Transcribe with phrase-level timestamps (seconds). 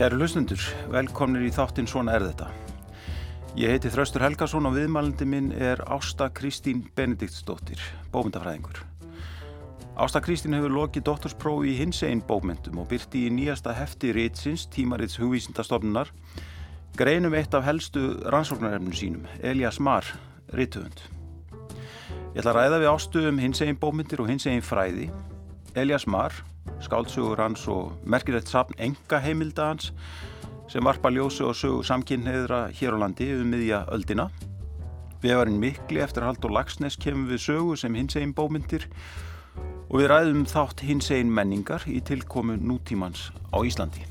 [0.00, 2.46] Kæru hlustundur, velkomnir í þáttinn Svona er þetta.
[3.60, 8.78] Ég heiti Þraustur Helgason og viðmælandi minn er Ásta Kristín Benediktsdóttir, bómyndafræðingur.
[10.00, 14.64] Ásta Kristín hefur lokið doktorsprófi í hins einn bómyndum og byrti í nýjasta hefti Ritsins,
[14.72, 16.08] tímarits hugvísindastofnunar,
[16.96, 20.08] greinum eitt af helstu rannsóknarefnum sínum, Elias Marr,
[20.56, 21.04] Ritthund.
[22.32, 25.10] Ég ætla að ræða við Ástu um hins einn bómyndir og hins einn fræði.
[25.76, 26.32] Elias Marr,
[26.80, 29.90] skálsugur hans og merkilegt sapn enga heimilda hans
[30.70, 34.28] sem varpa ljósu og sögu samkynneðra hér á landi um miðja öldina.
[35.20, 38.86] Vefarinn mikli eftir hald og lagsnes kemur við sögu sem hins einn bómyndir
[39.90, 44.06] og við ræðum þátt hins einn menningar í tilkomu nútímans á Íslandi.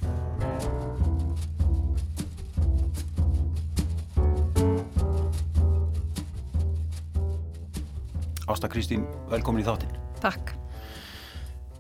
[8.50, 9.94] Ásta Kristín, velkomin í þáttinn.
[10.20, 10.59] Takk.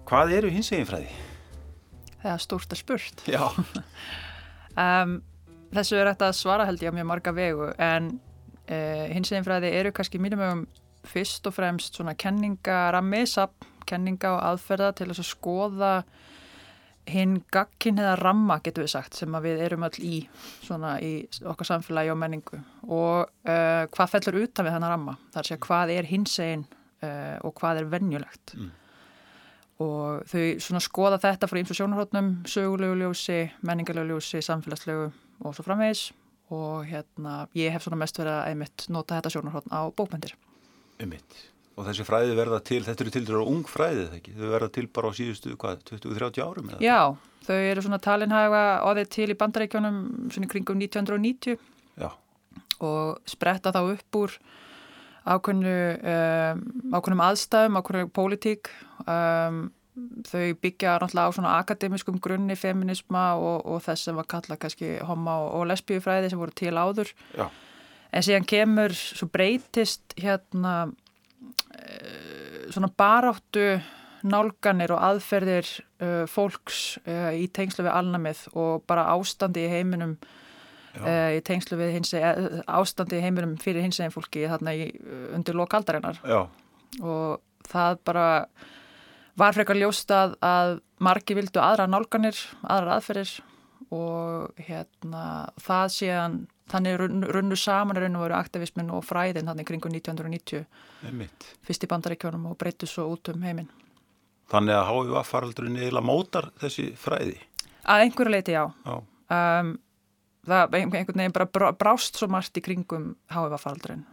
[0.10, 1.10] Hvað eru hins eginn fræði?
[2.20, 3.26] Það er stórt að spurt.
[3.30, 3.44] Já.
[4.80, 5.18] Um,
[5.74, 8.06] þessu er þetta svara held ég á mjög marga vegu en
[8.70, 10.62] uh, hins eginn fræði eru kannski mínum um
[11.10, 15.92] fyrst og fremst svona kenningarammi, sapp, kenninga og aðferða til þess að skoða
[17.10, 20.16] hinn gagkinniða ramma getur við sagt sem við erum öll í
[20.62, 21.14] svona í
[21.50, 25.96] okkar samfélagi og menningu og uh, hvað fellur utan við þannig ramma þar sé hvað
[25.98, 28.70] er hins eginn uh, og hvað er venjulegt mm.
[29.80, 35.08] Og þau svona skoða þetta frá eins og sjónarhóttnum sögulegu ljósi, menningarlegu ljósi samfélagslegu
[35.46, 36.10] og svo framvegis.
[36.50, 40.34] Og hérna ég hef svona mest verið að einmitt nota þetta sjónarhóttn á bókmyndir
[41.00, 41.36] Einmitt.
[41.80, 44.70] Og þessi fræði verða til, þetta eru til dæru ung fræði þegar ekki, þau verða
[44.76, 46.80] til bara á síðustu, hvað, 20-30 árum eða?
[46.84, 47.00] Já,
[47.46, 50.02] þau eru svona talinhæga orðið til í bandarækjónum
[50.36, 51.56] svona kringum 1990
[52.02, 52.10] Já.
[52.84, 54.36] og spretta þá upp úr
[55.26, 55.76] ákveðnu,
[56.14, 56.64] um,
[56.94, 58.72] ákveðnum aðstæðum, ákveðnum pólitík,
[59.06, 59.66] um,
[60.30, 64.94] þau byggja náttúrulega á svona akademiskum grunni, feminisma og, og þess sem var kallað kannski
[65.04, 67.12] homo og lesbíufræði sem voru til áður.
[67.36, 67.50] Já.
[68.10, 70.88] En síðan kemur, svo breytist hérna
[72.74, 73.80] svona baráttu
[74.28, 75.68] nálganir og aðferðir
[76.04, 80.18] uh, fólks uh, í tengslu við alnamið og bara ástandi í heiminum
[80.98, 82.14] uh, í tengslu við hins,
[82.66, 84.90] ástandi í heiminum fyrir hins eginn fólki þarna í,
[85.36, 87.40] undir lokaldarinnar og
[87.70, 88.28] það bara
[89.40, 93.38] var frekar ljóst að, að margi vildu aðra nálganir, aðra aðferðir
[93.96, 95.26] og hérna
[95.62, 96.40] það séðan
[96.70, 97.00] þannig
[97.34, 100.66] runnu saman raun og veru aktivismin og fræðin þannig kringu 1990
[101.08, 101.48] Einmitt.
[101.66, 103.70] fyrst í bandaríkjónum og breytu svo út um heiminn.
[104.50, 107.38] Þannig að HVA faraldurinn eða mótar þessi fræði?
[107.90, 108.64] Að einhverju leiti já.
[108.86, 108.96] já.
[109.30, 109.76] Um,
[110.48, 114.06] það einhvern veginn bara brást svo margt í kringum HVA faraldurinn.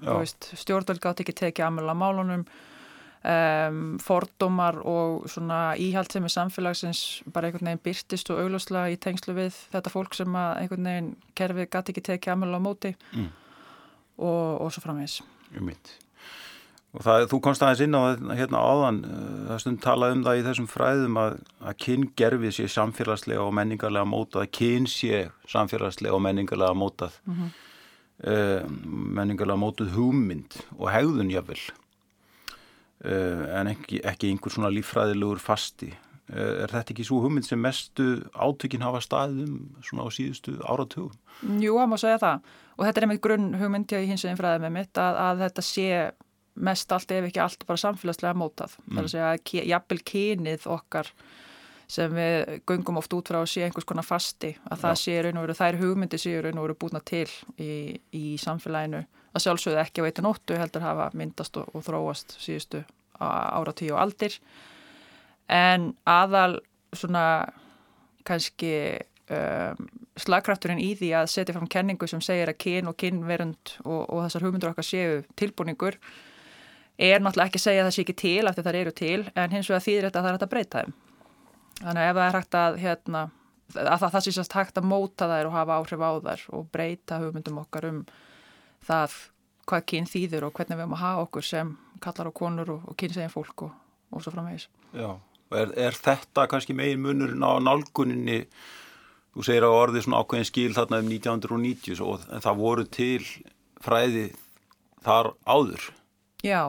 [0.56, 2.46] Stjórnvöld gátt ekki tekið aðmjöla málunum.
[3.26, 7.00] Um, fordómar og svona íhald sem er samfélagsins
[7.34, 11.10] bara einhvern veginn byrtist og augljóslega í tengslu við þetta fólk sem að einhvern veginn
[11.34, 12.94] kerfið gæti ekki tekið aðmjölu á móti.
[13.16, 13.30] Mm.
[14.22, 15.20] og, og svo framvegs
[16.96, 18.02] og það, þú komst aðeins inn á
[18.38, 19.00] hérna áðan
[19.50, 24.08] það stund talað um það í þessum fræðum að, að kyngerfið sé samfélagslega og menningarlega
[24.08, 27.56] mótað að kyn sé samfélagslega og menningarlega mótað mm -hmm.
[28.32, 28.70] uh,
[29.20, 31.66] menningarlega mótuð hugmynd og hegðun jáfnvel
[33.04, 35.90] Uh, en ekki, ekki einhver svona líffræðilegur fasti.
[36.32, 41.12] Uh, er þetta ekki svo hugmynd sem mestu átökin hafa staðum svona á síðustu áratugum?
[41.60, 44.64] Jú, það má segja það og þetta er einmitt grunn hugmynd hjá hins veginn fræðið
[44.64, 45.86] með mitt að, að þetta sé
[46.56, 48.76] mest allt ef ekki allt bara samfélagslega mótað.
[48.84, 48.92] Mm.
[48.92, 51.12] Það er að segja að jafnvel kynið okkar
[51.86, 55.00] sem við göngum oft út frá að sé einhvers konar fasti að það Já.
[55.02, 57.28] sé raun og veru, þær hugmyndi sé raun og veru búna til
[57.62, 59.04] í, í samfélaginu
[59.36, 62.82] að sjálfsögðu ekki eitt og nóttu heldur hafa myndast og, og þróast síðustu
[63.20, 64.34] ára tíu og aldir
[65.52, 66.58] en aðal
[66.96, 67.26] svona
[68.26, 68.72] kannski
[69.30, 69.86] um,
[70.18, 74.24] slagkrafturinn í því að setja fram kenningu sem segir að kyn og kynverund og, og
[74.26, 76.00] þessar hugmyndur okkar séu tilbúningur
[76.96, 79.18] er náttúrulega ekki að segja að það sé ekki til af því það eru til
[79.34, 80.94] en hins vegar þýðir þetta að það er hægt að breyta þeim
[81.80, 83.22] þannig að ef það er hægt að hérna,
[83.76, 86.68] að það, það sé sérst hægt að móta þær og hafa áhrif á þær og
[86.72, 88.02] breyta hugmyndum okkar um
[88.86, 89.18] það
[89.66, 92.88] hvað kyn þýður og hvernig við erum að hafa okkur sem kallar á konur og,
[92.90, 93.76] og kynsegin fólk og,
[94.14, 94.68] og svo framvegis.
[94.94, 95.10] Já,
[95.58, 98.44] er, er þetta kannski megin munurinn á nálguninni
[99.34, 103.22] þú segir að orðið svona ákveðin skil þarna um 1990 svo, en það voru til
[103.84, 104.26] fræði
[105.04, 105.90] þar áður.
[106.46, 106.60] Já.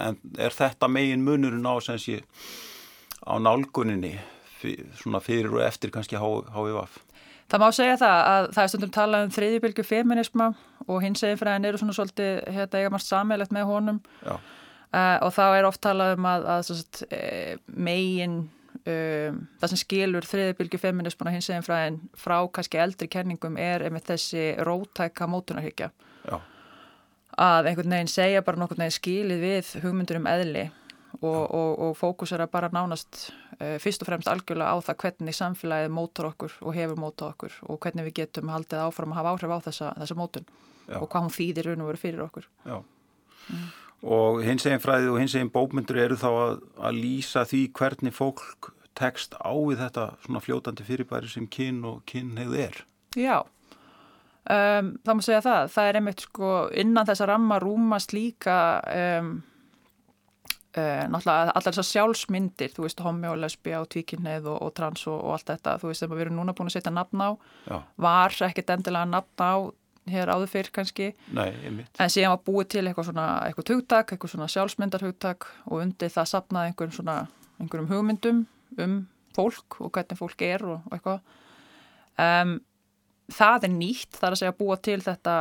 [0.00, 2.20] En er þetta megin munurinn á, sé,
[3.24, 4.16] á nálguninni
[5.00, 6.98] svona fyrir og eftir kannski HVF?
[7.50, 10.48] Það má segja það að það er stundum talað um þriðjubilgu feminisma
[10.86, 14.38] og hins eginfræðin eru svona svolítið hérna, eiga margt sammeilegt með honum uh,
[15.24, 18.36] og þá er oft talað um að, að sagt, e, megin
[18.84, 24.06] um, það sem skilur þriðibilgi feminismuna hins eginn fræðin frá kannski eldri kenningum er einmitt
[24.10, 25.90] þessi rótæka mótunarhyggja.
[27.40, 30.66] Að einhvern veginn segja bara nokkurn veginn skilið við hugmyndur um eðli
[31.20, 35.94] og, og, og fókusera bara nánast uh, fyrst og fremst algjörlega á það hvernig samfélagið
[35.96, 39.54] mótar okkur og hefur mótað okkur og hvernig við getum haldið áfram að hafa áhrif
[39.56, 40.48] á þessa, þessa mótun
[40.86, 40.98] Já.
[41.00, 42.50] og hvað hún þýðir raun og veru fyrir okkur.
[42.66, 42.76] Já.
[44.00, 48.16] Og hins eginn fræði og hins eginn bókmyndur eru þá að, að lýsa því hvernig
[48.16, 52.80] fólk tekst á við þetta svona fljótandi fyrirbæri sem kyn og kynneið er.
[53.18, 53.36] Já,
[54.50, 55.70] um, það má segja það.
[55.74, 56.50] Það er einmitt sko
[56.82, 58.58] innan þessa ramma rúmast líka
[58.96, 59.32] um,
[60.76, 65.04] uh, náttúrulega allar þessar sjálfsmyndir, þú veist, homi og lesbija og tvíkinneið og, og trans
[65.10, 67.30] og, og allt þetta, þú veist, sem við erum núna búin að setja nafn á,
[67.66, 67.76] Já.
[68.06, 69.54] var ekkert endilega nafn á
[70.10, 74.32] hér áður fyrr kannski, Nei, en síðan var búið til eitthvað svona, eitthvað hugtak, eitthvað
[74.32, 77.16] svona sjálfsmyndarhugtak og undir það sapnaði einhverjum svona,
[77.60, 78.40] einhverjum hugmyndum
[78.80, 78.96] um
[79.36, 81.20] fólk og hvernig fólk er og, og eitthvað.
[82.20, 82.56] Um,
[83.32, 85.34] það er nýtt, það er að segja búa til þetta,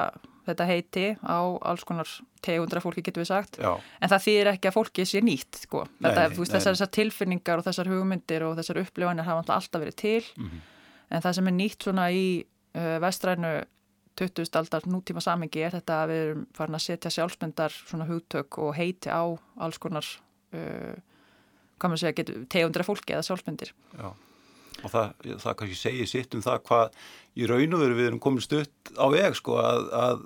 [0.49, 1.39] þetta heiti á
[1.69, 2.09] alls konar
[2.41, 5.81] tegundra fólki getur við sagt, Já, en það þýðir ekki að fólki sé nýtt, sko.
[5.99, 9.81] Þetta, Nei, þú veist, þessar, þessar tilfinningar og þessar hugmyndir og þessar upplifanir hafa alltaf
[9.83, 10.61] verið til, Mhm.
[11.11, 12.23] en það sem er nýtt svona í
[12.75, 13.51] uh, vestrænu
[14.19, 14.55] 20.
[14.59, 18.73] aldar nútíma samingi er þetta að við erum farin að setja sjálfsmyndar svona hugtök og
[18.75, 19.23] heiti á
[19.57, 20.03] alls konar
[20.53, 20.95] uh,
[21.83, 23.71] maður segja, getur, tegundra fólki eða sjálfsmyndir.
[23.95, 24.09] já.
[24.79, 26.99] Og það, það kannski segir sitt um það hvað
[27.39, 30.21] í raun og veru við erum komin stutt á veg sko að, að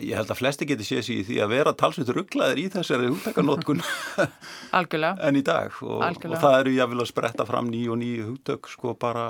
[0.00, 3.10] ég held að flesti geti séð sér í því að vera talsveit rugglaðir í þessari
[3.10, 3.82] hugtakanótkun
[4.78, 8.12] Algjörlega, en í dag og, og það eru jáfnvel að spretta fram ný og ný
[8.22, 9.26] hugtök sko bara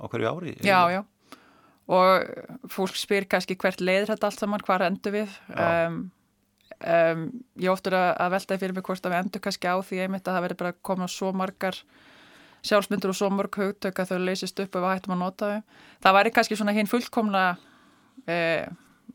[0.00, 0.56] á hverju ári.
[0.64, 1.02] já, já.
[1.90, 5.32] Og fólk spyr kannski hvert leiðir þetta allt saman, hvað endur við?
[5.50, 5.96] Um,
[6.78, 7.24] um,
[7.58, 10.28] ég oftur að, að veltaði fyrir mig hvort að við endur kannski á því einmitt
[10.28, 11.80] að það verður bara að koma svo margar
[12.66, 15.62] sjálfsmyndur og svo mörg hugtök að þau leysist upp ef við hættum að nota þau.
[16.04, 17.44] Það væri kannski svona hinn fullkomla
[18.26, 18.66] eh,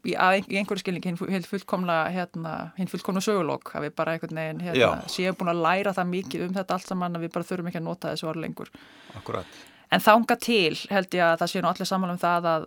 [0.05, 3.95] í, ein- í einhverju skilningi hinn fu- hinn fullkomla hérna, hinn fullkomla sögulók að við
[3.95, 7.25] bara einhvern veginn hérna, séum búin að læra það mikið um þetta allt saman að
[7.27, 8.69] við bara þurfum ekki að nota þessu orð lengur.
[9.15, 9.45] Akkurat.
[9.93, 12.65] En þanga til held ég að það sé nú allir saman um það að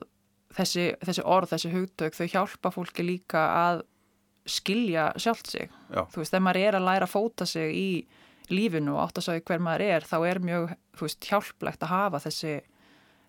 [0.58, 3.82] þessi, þessi orð, þessi hugtök, þau hjálpa fólki líka að
[4.48, 5.68] skilja sjálft sig.
[5.92, 6.06] Já.
[6.08, 7.88] Þú veist, þegar maður er að læra að fóta sig í
[8.52, 12.20] lífinu og átt að segja hver maður er, þá er mjög, veist, hjálplegt að hafa
[12.26, 12.52] þessi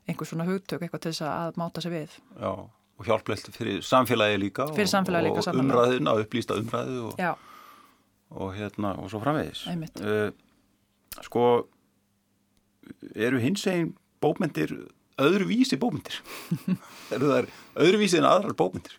[0.09, 2.17] einhver svona hugtök, eitthvað til þess að máta sig við.
[2.39, 2.51] Já,
[2.99, 5.83] og hjálplegt fyrir samfélagi líka Fyrir samfélagið líka, og sannarlega.
[5.83, 7.43] umræðina, upplýsta umræðu og,
[8.43, 9.65] og hérna og svo framvegis.
[10.01, 10.31] Uh,
[11.25, 11.45] Sko
[13.15, 13.93] eru hins egin
[14.23, 14.71] bókmyndir
[15.19, 16.19] öðruvísi bókmyndir
[17.15, 17.49] eru það
[17.85, 18.95] öðruvísi en aðrar bókmyndir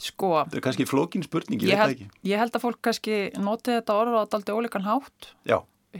[0.00, 3.18] sko, það er kannski flókin spurning, ég, ég veit ekki ég held að fólk kannski
[3.38, 5.30] noti þetta orð á daldi ólíkan hátt,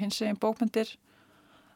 [0.00, 0.94] hins eginn bókmyndir.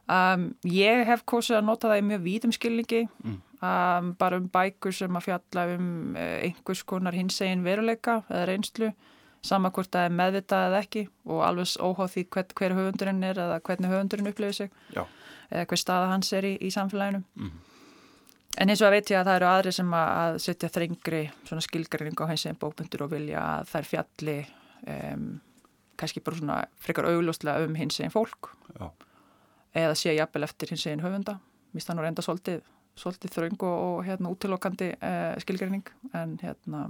[0.05, 3.39] Um, ég hef kosið að nota það í mjög vítum skilningi, Mm.
[3.65, 8.45] um, bara um bækur sem að fjalla um uh, einhvers konar hins eginn veruleika eða
[8.51, 8.91] reynslu,
[9.41, 13.35] sama hvort það er meðvitað eða ekki og alveg óháð því hver, hver höfundurinn er
[13.41, 15.03] eða hvernig höfundurinn upplifir sig já,
[15.51, 17.23] eða hver staða hans er í, í samfélaginu.
[17.35, 17.51] Mhm.
[18.55, 21.23] En eins og að veit ég að það eru aðri sem að, að setja þrengri
[21.47, 24.35] svona skilgreining á hins eginn bókmyndur og vilja að þær fjalli
[24.93, 25.25] um,
[25.99, 28.53] kannski bara svona frekar augljóslega um hins eginn fólk.
[28.77, 28.87] Já,
[29.83, 31.35] eða sé jafnvel eftir hins eginn höfunda.
[31.75, 32.63] Mér stann nú reynda svolítið,
[32.95, 35.91] svolítið þröng og, og hérna útilokandi uh, skilgreining.
[36.15, 36.87] En hérna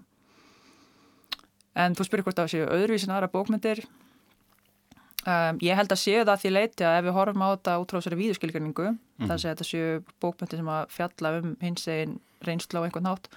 [1.76, 3.82] en þú spyrir hvort það séu öðruvísin aðra bókmyndir
[5.26, 7.76] um, ég held að séu það að því leiti að ef við horfum á þetta
[7.82, 9.28] út frá þessari víðuskilgreiningu Mhm.
[9.30, 13.04] það sé að þetta séu bókmyndir sem að fjalla um hins eginn reynslu á einhvern
[13.08, 13.30] nátt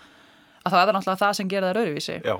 [0.67, 1.79] að það er náttúrulega það sem gera það
[2.25, 2.37] já,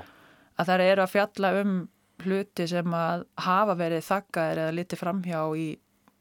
[0.59, 1.89] að það eru að fjalla um
[2.19, 5.67] hluti sem að hafa verið þakkaðir eða litið framhjá í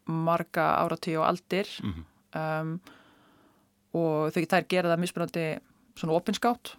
[0.07, 1.67] marga áratíu og aldir.
[1.83, 2.05] Mhm,
[2.39, 2.81] um,
[3.99, 5.47] og þau þær gera það mismunandi
[5.99, 6.77] svona opinskátt.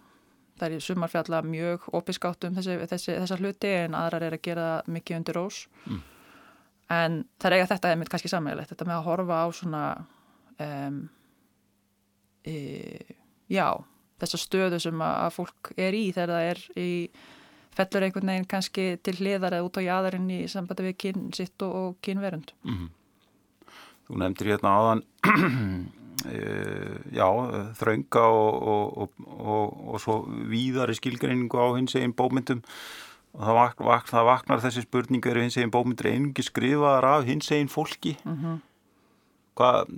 [0.60, 4.42] Það er sumar fjalla mjög opinskátt um þessi, þessi, þessa hluti en aðrar er að
[4.42, 5.66] gera mikið undir rós.
[5.86, 6.00] Mm.
[6.90, 9.82] En það er eiga þetta einmitt kannski sammeðilegt þetta með að horfa á svona
[10.58, 11.00] um,
[12.44, 12.54] e,
[13.50, 13.66] já
[14.20, 16.90] þessa stöðu sem að, fólk er í þegar það er í
[17.76, 21.62] fellur einhvern veginn kannski til hliðar eða út á jáðarinn í sambandi við kyn sitt
[21.64, 22.52] og, og kynverund.
[22.66, 22.90] Mhm.
[24.10, 25.02] Þú nefndir hérna áðan
[26.34, 26.40] e,
[27.14, 27.28] já,
[27.78, 28.64] þrönga og,
[29.06, 32.64] og, og, svo víðari skilgreiningu á hins egin bókmyndum
[33.34, 37.28] og það, vak, vak, það vaknar þessi spurning eru hins egin bókmyndir einungi skrifaðar af
[37.28, 38.16] hins egin fólki?
[38.24, 38.58] Mm -hmm.
[39.60, 39.90] hvað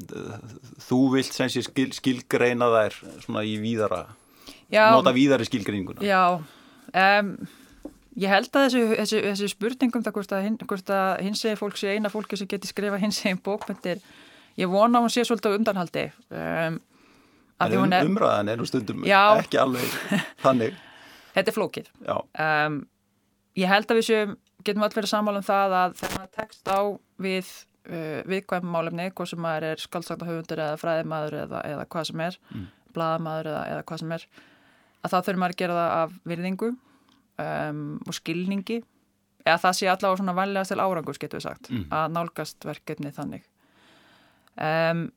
[0.89, 4.07] þú vilt skil, skilgreina þær svona í víðara
[4.73, 6.01] Já, nota víðari skilgreininguna?
[6.01, 6.41] Já,
[6.95, 7.37] um,
[8.17, 11.95] ég held að þessi, þessi, þessi spurningum það hvort að, að hins eginn fólk sé
[11.95, 14.01] eina fólki sem getur skrifa hins eginn bókmyndir
[14.57, 16.81] ég vona að hún sé svolítið á undanhaldi um,
[17.63, 19.93] En um, er, umræðan er nú stundum já, ekki alveg
[20.43, 20.79] þannig.
[21.37, 21.91] Þetta er flókið.
[22.09, 22.83] Um,
[23.59, 26.71] Ég held að við séum, getum allir verið sammála um það að þegar maður tekst
[26.73, 26.81] á
[27.27, 27.51] við
[27.89, 32.39] uh, viðkvæmum málefni, hvað sem maður er skaldsagtahöfundur eða fræðimaður eða, eða hvað sem er,
[32.53, 32.65] mm.
[32.97, 34.27] bladamaður eða, eða hvað sem er,
[35.03, 38.83] að þá þurfum maður að gera það af virðingu um, og skilningi
[39.43, 41.89] eða það sé allavega svona vanlegast til árangur, getur við sagt, mm.
[41.93, 43.49] að nálgast verkefni þannig
[44.57, 45.11] um,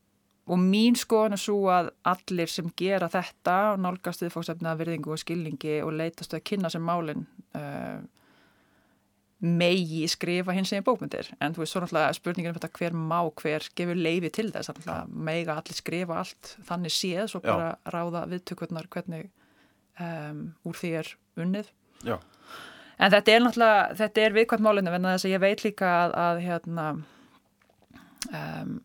[0.45, 5.21] og mín skoðan er svo að allir sem gera þetta nálgast við fóksefna virðingu og
[5.21, 7.25] skilningi og leitast að kynna sem málinn
[7.57, 8.03] uh,
[9.45, 13.19] megi skrifa hins eginn bókmyndir en þú veist svo náttúrulega spurningin um þetta hver má
[13.41, 14.71] hver gefur leiði til þess
[15.09, 17.91] mega allir skrifa allt þannig séð svo bara Já.
[17.95, 19.27] ráða viðtökurnar hvernig
[19.99, 21.11] um, úr því er
[21.41, 21.69] unnið
[22.07, 22.17] Já.
[22.97, 26.17] en þetta er náttúrulega þetta er viðkvæmt málinu en þess að ég veit líka að,
[26.25, 26.87] að hérna
[28.31, 28.75] um,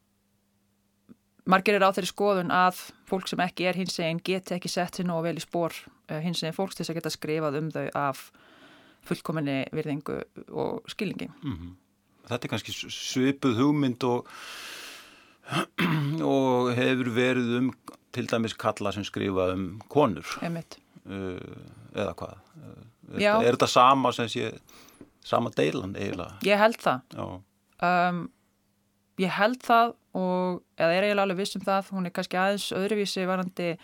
[1.50, 4.98] margir er á þeirri skoðun að fólk sem ekki er hins eginn geti ekki sett
[4.98, 5.74] sér nógu vel í spór
[6.10, 8.28] uh, hins eginn fólks til þess að geta skrifað um þau af
[9.06, 11.30] fullkominni virðingu og skilningi.
[11.42, 11.72] Mm -hmm.
[12.28, 14.28] Þetta er kannski svipuð hugmynd og,
[16.34, 17.72] og hefur verið um
[18.12, 21.38] til dæmis kalla sem skrifa um konur uh,
[21.94, 22.34] eða hvað?
[22.56, 24.52] Uh, er, er þetta sama sem sé
[25.24, 26.38] sama deilan eiginlega?
[26.46, 27.00] Ég held það.
[27.82, 28.30] Um,
[29.20, 32.70] ég held það og eða er eiginlega alveg viss um það, hún er kannski aðeins
[32.74, 33.74] öðruvísi varandi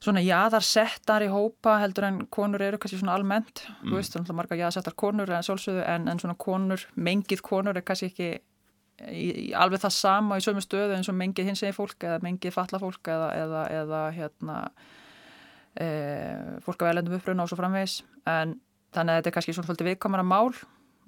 [0.00, 3.66] svona jaðarsettar í hópa heldur en konur eru kannski svona almennt.
[3.66, 3.90] Mm.
[3.90, 7.76] þú veist, þannig að marga jaðarsettar konur en svolsögðu en, en svona konur, mengið konur
[7.76, 11.64] er kannski ekki í, í alveg það sama í sömu stöðu eins og mengið hins
[11.64, 14.58] eginn fólk eða mengið falla fólk eða, eða, eða hérna
[15.76, 15.88] e,
[16.64, 18.56] fólk af elendum uppröðun og svo framvegs en
[18.96, 20.54] þannig að þetta er kannski svona svolítið viðkamara mál.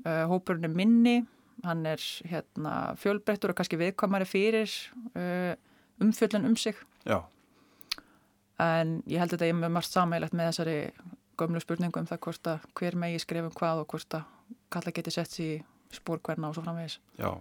[0.04, 1.20] E, hópurinn er minni
[1.64, 4.68] hann er hérna fjölbreyttur og kannski viðkamari fyrir
[5.16, 5.54] e,
[6.02, 6.76] umfjöldun um sig.
[7.08, 7.22] Já
[8.62, 10.76] en ég held að þetta er með margt samægilegt með þessari
[11.40, 15.12] gömlu spurningum um það hvort að hver megi skrifum hvað og hvort að kalla geti
[15.14, 16.98] sett sér spór hverna og svo framvegis.
[17.20, 17.36] Já,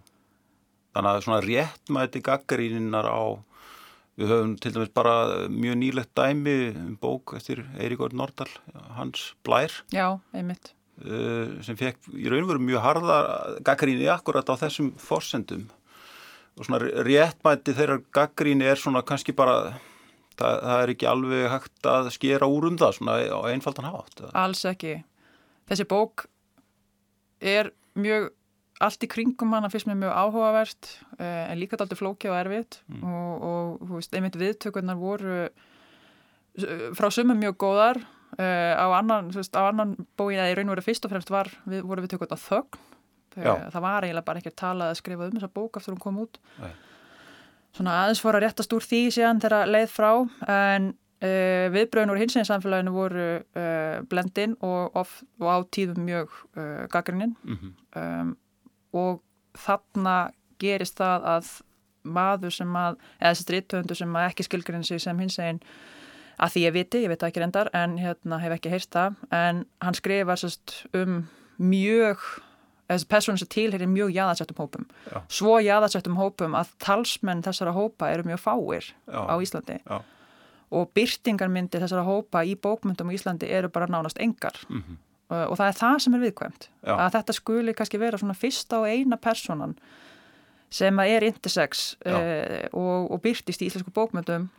[0.96, 3.22] þannig að svona réttmæti gaggaríninnar á,
[4.20, 5.16] við höfum til dæmis bara
[5.52, 8.50] mjög nýlegt dæmi um bók eftir Eiríkóður Nordal,
[8.98, 9.82] hans Blær.
[9.96, 10.74] Já, einmitt.
[11.02, 13.22] Uh, sem fekk í raun og veru mjög harða
[13.66, 15.64] gaggaríni akkurat á þessum forsendum
[16.60, 19.80] og svona réttmæti þeirra gaggaríni er svona kannski bara
[20.40, 24.24] það, það er ekki alveg hægt að skera úr um það svona á einfaldan hátt.
[24.38, 25.00] Alls ekki.
[25.72, 26.28] Þessi bók
[27.42, 28.32] er mjög
[28.82, 32.80] allt í kringum hana fyrst með mjög áhugavert eh, en líka alltaf flókja og erfitt
[32.90, 33.04] mm.
[33.06, 39.30] og, og þú veist, einmitt viðtökurnar voru eh, frá sumum mjög góðar uh, á annan,
[39.36, 42.06] veist, á annan bóin að í raun og veru fyrst og fremst var, við, voru
[42.08, 42.88] viðtökurnar þögn
[43.32, 46.18] það var eiginlega bara ekki að tala að skrifa um þessa bók eftir hún kom
[46.26, 46.74] út Nei
[47.76, 50.12] svona aðeins fór að réttast úr því síðan þegar leið frá
[50.52, 56.88] en uh, viðbröðin úr hinsinsamfélaginu voru uh, blendin og, of, og á tíðum mjög uh,
[56.92, 57.74] gaggrinnin mm -hmm.
[58.02, 58.38] um,
[58.94, 59.22] og
[59.58, 61.52] þarna gerist það að
[62.04, 65.60] maður sem að, eða þessi stritthöndu sem að ekki skilgrinn sig sem hins einn
[66.42, 69.16] að því ég viti, ég veit það ekki reyndar en hérna hef ekki heyrst það
[69.32, 71.28] en hann skrifar sérst um
[71.62, 72.18] mjög
[72.96, 75.22] þessi persónu sem tilherir mjög jáðarsettum hópum Já.
[75.28, 79.22] svo jáðarsettum hópum að talsmenn þessara hópa eru mjög fáir Já.
[79.28, 80.02] á Íslandi Já.
[80.72, 85.02] og byrtingarmyndir þessara hópa í bókmyndum á Íslandi eru bara nánast engar mm -hmm.
[85.30, 88.80] og, og það er það sem er viðkvæmt að þetta skuli kannski vera svona fyrsta
[88.80, 89.76] og eina personan
[90.70, 94.50] sem er intersex uh, og, og byrtist í íslensku bókmyndum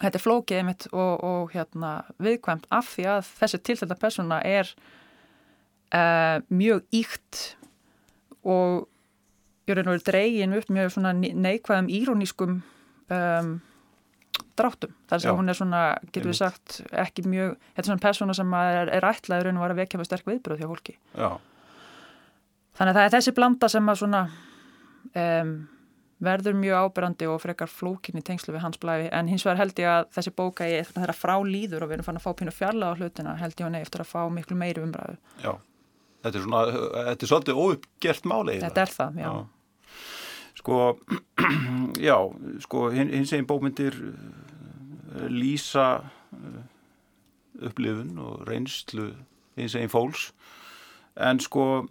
[0.00, 4.72] þetta er flókið einmitt og, og hérna, viðkvæmt af því að þessi tilþelda persona er
[5.94, 7.40] uh, mjög íkt
[8.46, 8.86] og
[9.68, 12.60] ég er náttúrulega dregin upp mjög neikvæðum írónískum
[13.14, 13.50] um,
[14.58, 14.94] dráttum.
[15.10, 18.54] Þar sem hún er svona, getur við sagt ekki mjög, þetta er svona persóna sem
[18.60, 20.96] er, er ætlaður en var að vekja með sterk viðbröð hjá fólki.
[21.14, 21.30] Já.
[22.78, 24.20] þannig að það er þessi blanda sem að svona
[25.20, 25.54] um,
[26.24, 29.90] verður mjög ábyrrandi og frekar flókinni tengslu við hans blæfi en hins vegar held ég
[29.90, 32.92] að þessi bóka er að frá líður og við erum fann að fá pínu fjalla
[32.92, 35.18] á hlutina held ég að ney eftir að fá miklu meiri umræðu.
[35.44, 35.52] Já
[36.20, 36.62] Þetta er svona,
[37.08, 38.58] þetta er svolítið óuppgert máli.
[38.60, 39.30] Þetta er það, já.
[39.30, 39.94] já.
[40.60, 40.78] Sko,
[42.10, 42.16] já,
[42.66, 45.86] sko, hins eginn bókmyndir uh, lýsa
[46.36, 46.60] uh,
[47.70, 49.14] upplifun og reynslu
[49.56, 50.30] hins eginn fólks,
[51.16, 51.86] en sko,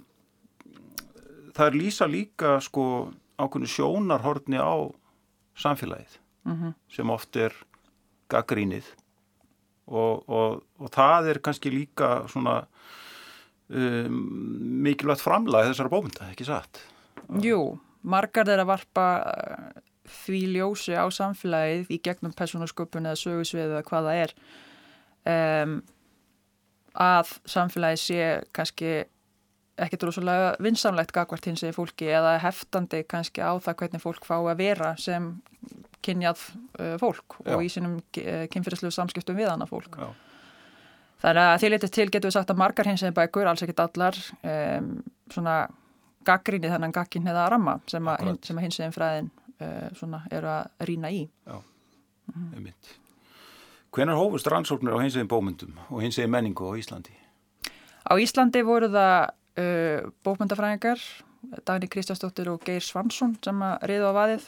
[1.57, 2.85] það er lýsa líka, sko,
[3.39, 4.91] ákveðinu sjónarhortni á
[5.59, 6.73] samfélagið mm -hmm.
[6.89, 7.53] sem oft er
[8.29, 8.85] gaggrínið
[9.87, 12.67] og, og, og það er kannski líka svona
[13.69, 14.17] um,
[14.85, 16.81] mikilvægt framlag þessara bómynda, ekki satt?
[17.43, 19.69] Jú, margar þeirra varpa uh,
[20.09, 24.35] því ljósi á samfélagið í gegnum persónasköpun eða sögusvið eða hvað það er
[25.29, 25.79] um,
[26.99, 28.93] að samfélagið sé kannski
[29.79, 34.35] ekkert rosalega vinsamlegt gagvart hins eða fólki eða heftandi kannski á það hvernig fólk fá
[34.39, 35.31] að vera sem
[36.05, 36.41] kynjað
[36.79, 37.53] uh, fólk Já.
[37.55, 39.99] og í sínum uh, kynfyrirslegu samskiptum við annað fólk.
[39.99, 40.09] Já.
[41.19, 43.81] Þannig að því litið til getur við sagt að margar hins eða bækur, alls ekkit
[43.83, 44.19] allar,
[44.53, 44.89] um,
[45.33, 45.55] svona
[46.27, 50.87] gaggrinni þannig gagginn eða ramma sem að, að hins eða fræðin uh, svona eru að
[50.87, 51.25] rína í.
[51.47, 51.57] Já,
[52.31, 52.49] mm.
[52.55, 52.93] einmitt.
[53.95, 57.15] Hvenar hófust rannsóknir á hins eða bómyndum og hins eða menningu á Íslandi?
[58.07, 59.17] Á Íslandi voru það
[59.59, 61.03] uh, bókmyndafræðingar
[61.65, 64.47] Dagni Kristjánsdóttir og Geir Svansson sem að riða á vaðið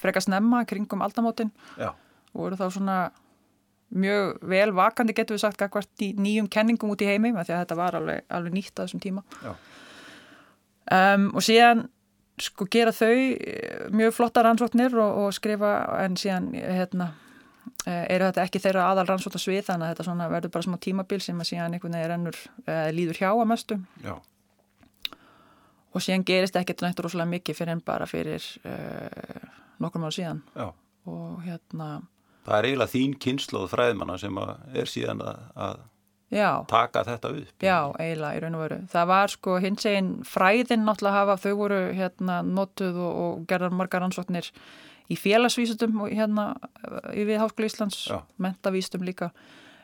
[0.00, 1.96] frekast nefna kringum aldamótin og
[2.32, 2.96] voru þá svona
[3.90, 7.62] mjög vel vakandi getur við sagt hvert í nýjum kenningum út í heimi því að
[7.62, 9.24] þetta var alveg, alveg nýtt að þessum tíma.
[10.90, 11.88] Um, og síðan
[12.40, 17.10] sko gera þau eh, mjög flotta rannsóknir og, og skrifa en síðan hérna
[17.84, 21.20] eh, eru þetta ekki þeirra aðal rannsóta svið þannig að þetta verður bara smá tímabil
[21.22, 22.40] sem að síðan einhvern veginn rennur
[22.96, 23.80] líður hjá að mestu.
[24.06, 24.14] Já.
[25.90, 29.50] Og síðan gerist ekkert nættur rosalega mikið fyrir en bara fyrir uh,
[29.82, 30.42] nokkur mánu síðan.
[30.54, 30.70] Já.
[31.10, 31.86] og hérna
[32.50, 35.82] Það er eiginlega þín kynsloð fræðmanna sem er síðan að, að
[36.70, 37.54] taka þetta upp.
[37.62, 38.78] Já, eiginlega í raun og veru.
[38.90, 43.76] Það var sko hins eginn fræðin náttúrulega hafa þau voru hérna notuð og, og gerðar
[43.78, 44.50] margar ansvotnir
[45.10, 46.52] í félagsvísutum hérna
[47.14, 48.02] við Háskóli Íslands
[48.42, 49.30] mentavísutum líka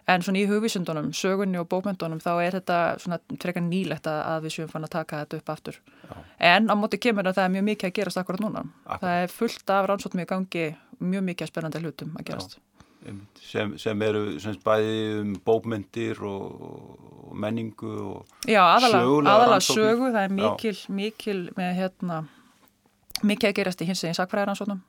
[0.07, 4.53] En svona í hugvísundunum, sögunni og bókmyndunum þá er þetta svona frekar nýlegt að við
[4.55, 5.79] séum fann að taka þetta upp aftur.
[6.07, 6.13] Já.
[6.51, 8.63] En á móti kemur að það er mjög mikið að gerast akkurat núna.
[8.85, 9.01] Akkurat.
[9.03, 10.67] Það er fullt af rannsóttum í gangi,
[11.03, 12.55] mjög mikið spennandi hlutum að gerast.
[13.43, 16.55] Sem, sem eru semst bæði um bókmyndir og,
[17.27, 22.21] og menningu og já, aðala, sögulega aðala sögu, það er mikil, mikil með hérna,
[23.27, 24.83] mikið að gerast í hins eginn sakfræðaransóknum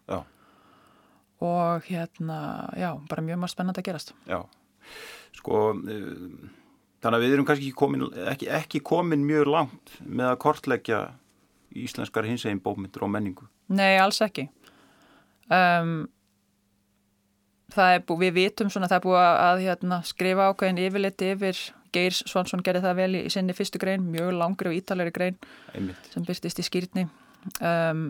[1.45, 2.39] og hérna,
[2.77, 4.15] já, bara mjög margt spennandi að gerast.
[4.30, 4.39] Já
[5.38, 6.12] sko eh,
[7.04, 11.02] þannig að við erum kannski ekki komin, ekki, ekki komin mjög langt með að kortleggja
[11.78, 13.47] íslenskar hins eginn bókmyndur og menningu.
[13.69, 14.47] Nei, alls ekki.
[15.52, 16.08] Um,
[17.76, 21.62] það er búið, við vitum svona það er búið að hérna, skrifa ákveðin yfirleiti yfir
[21.95, 25.38] Geirs Svansson gerði það vel í, í sinni fyrstu grein, mjög langri og ítalegri grein
[25.73, 26.10] Einmitt.
[26.12, 27.06] sem byrstist í skýrtni
[27.63, 28.10] um,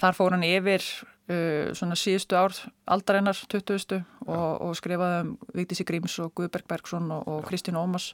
[0.00, 0.84] þar fór hann yfir
[1.30, 2.54] uh, svona síðustu ár
[2.90, 4.02] aldarinnar 20.
[4.26, 8.12] og, og skrifaði um Vigdísi Gríms og Guðberg Bergson og, og Kristín Ómars.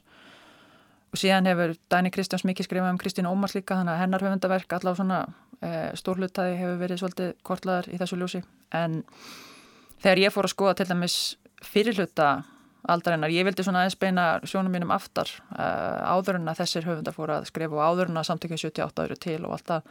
[1.11, 4.77] Og síðan hefur Dæni Kristjáns mikið skrifað um Kristín Ómars líka þannig að hennar höfundaverk
[4.77, 8.43] allavega svona uh, stórlutaði hefur verið svolítið kortlaðar í þessu ljósi.
[8.71, 9.01] En
[10.03, 11.17] þegar ég fór að skoða til dæmis
[11.61, 12.31] fyrirluta
[12.89, 17.13] aldarinnar, ég vildi svona aðeins beina sjónum mínum aftar uh, áður en að þessir höfundar
[17.13, 19.85] fór að skrifa og áður en að samtökja 78 ári til og alltaf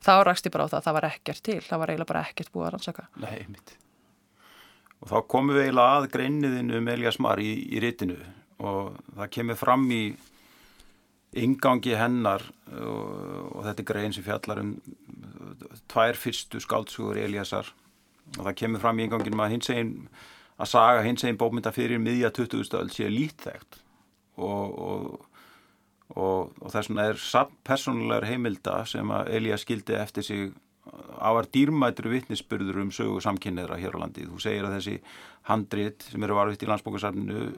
[0.00, 1.60] þá rakst ég bara á það að það var ekkert til.
[1.66, 3.06] Það var eiginlega bara ekkert búið að rannsaka.
[3.20, 3.76] Nei, mitt
[5.00, 8.18] og þá komum við eiginlega að greiniðinu um Elias Mar í, í ritinu.
[8.60, 10.02] Og það kemur fram í
[11.40, 12.42] ingangi hennar
[12.74, 14.74] og, og þetta er grein sem fjallar um
[15.90, 17.70] tvær fyrstu skáltsugur Eliasar
[18.36, 19.94] og það kemur fram í inganginum að hins egin
[20.60, 22.66] að saga hins egin bókmynda fyrir miðja 20.
[22.66, 23.78] stöld sé lítþægt
[24.42, 25.29] og, og
[26.16, 27.22] og, og þess vegna er
[27.66, 30.52] persónulegar heimilda sem að Elías skildi eftir sig
[31.20, 34.26] ávar dýrmættur vittnisspurður um sögu samkynniðra hér á landi.
[34.26, 34.96] Þú segir að þessi
[35.50, 37.50] handrit sem eru varvitt í landsbókarsarninu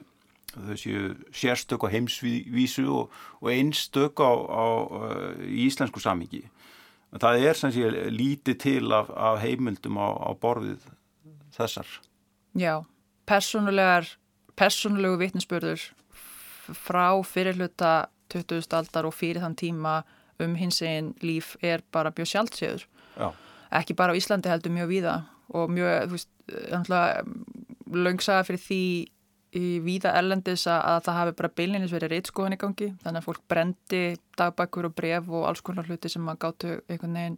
[0.53, 4.65] þau séu sérstök á heimsvísu og, og einstök á, á,
[5.49, 6.45] í íslensku samingi.
[7.13, 10.85] Það er sem sé lítið til af, af heimildum á, á borðið
[11.57, 11.89] þessar.
[12.57, 12.85] Já,
[13.29, 14.09] persónulegar
[14.57, 15.85] persónulegu vittnisspurður
[16.77, 18.67] frá fyrirluta 20.
[18.79, 20.03] aldar og fyrir þann tíma
[20.43, 22.87] um hins eginn líf er bara mjög sjálfsögur
[23.73, 25.17] ekki bara á Íslandi heldur mjög víða
[25.53, 26.31] og mjög, þú veist,
[27.93, 28.83] löngsaða fyrir því
[29.53, 32.89] í víða erlendis að, að það hafi bara beilinnis verið reitskoðan í gangi.
[33.03, 34.05] Þannig að fólk brendi
[34.41, 37.37] dagbækur og bref og alls konar hluti sem að gáttu einhvern veginn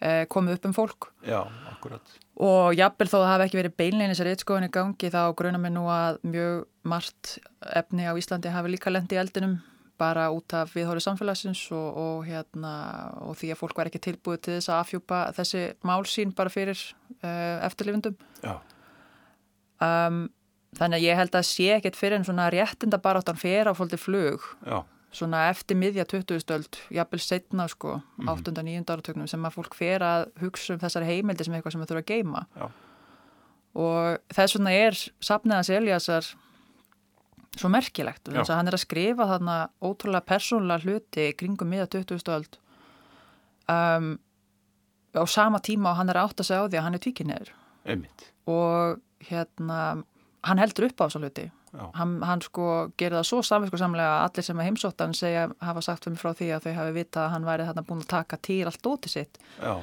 [0.00, 1.08] eh, komið upp um fólk.
[1.22, 1.38] Já,
[1.70, 2.16] akkurat.
[2.40, 5.74] Og jafnvel þó að það hafi ekki verið beinleinis reitskoðan í gangi þá gruna mig
[5.76, 7.36] nú að mjög margt
[7.78, 9.60] efni á Íslandi hafi líka lendi í eldinum
[10.00, 12.72] bara út af viðhóri samfélagsins og, og, hérna,
[13.26, 16.52] og því að fólk var ekki tilbúið til þess að afhjúpa þessi mál sín bara
[16.52, 16.80] fyrir
[17.20, 18.16] uh, eftirlifundum.
[19.80, 20.22] Um,
[20.78, 23.74] þannig að ég held að sé ekkert fyrir en svona réttinda bara áttan fyrir á
[23.76, 24.82] fólkið flug, Já.
[25.12, 26.42] svona eftir miðja 20.
[26.44, 28.30] stöld, jafnvel setna sko, mm -hmm.
[28.36, 28.58] 8.
[28.58, 28.84] og 9.
[28.90, 32.04] áratögnum sem að fólk fyrir að hugsa um þessari heimildi sem eitthvað sem það þurfa
[32.04, 32.46] að geima.
[32.56, 32.70] Já.
[33.74, 36.24] Og þess vegna er sapniðans Eliasar
[37.58, 42.20] svo merkilegt þess að hann er að skrifa þarna ótrúlega persónulega hluti kringum miða 20.
[42.34, 42.58] öld.
[43.70, 44.12] Um,
[45.14, 47.50] á sama tíma og hann er átt að segja á því að hann er tvíkinniður
[48.50, 49.80] og hérna
[50.46, 51.48] hann heldur upp á þessu hluti.
[51.94, 55.82] Hann, hann sko gerir það svo samvinsku samlega að allir sem er heimsóttan segja hafa
[55.86, 58.08] sagt fyrir mig frá því að þau hafi vita að hann væri þarna búin að
[58.10, 59.38] taka til allt óti sitt.
[59.62, 59.76] Já,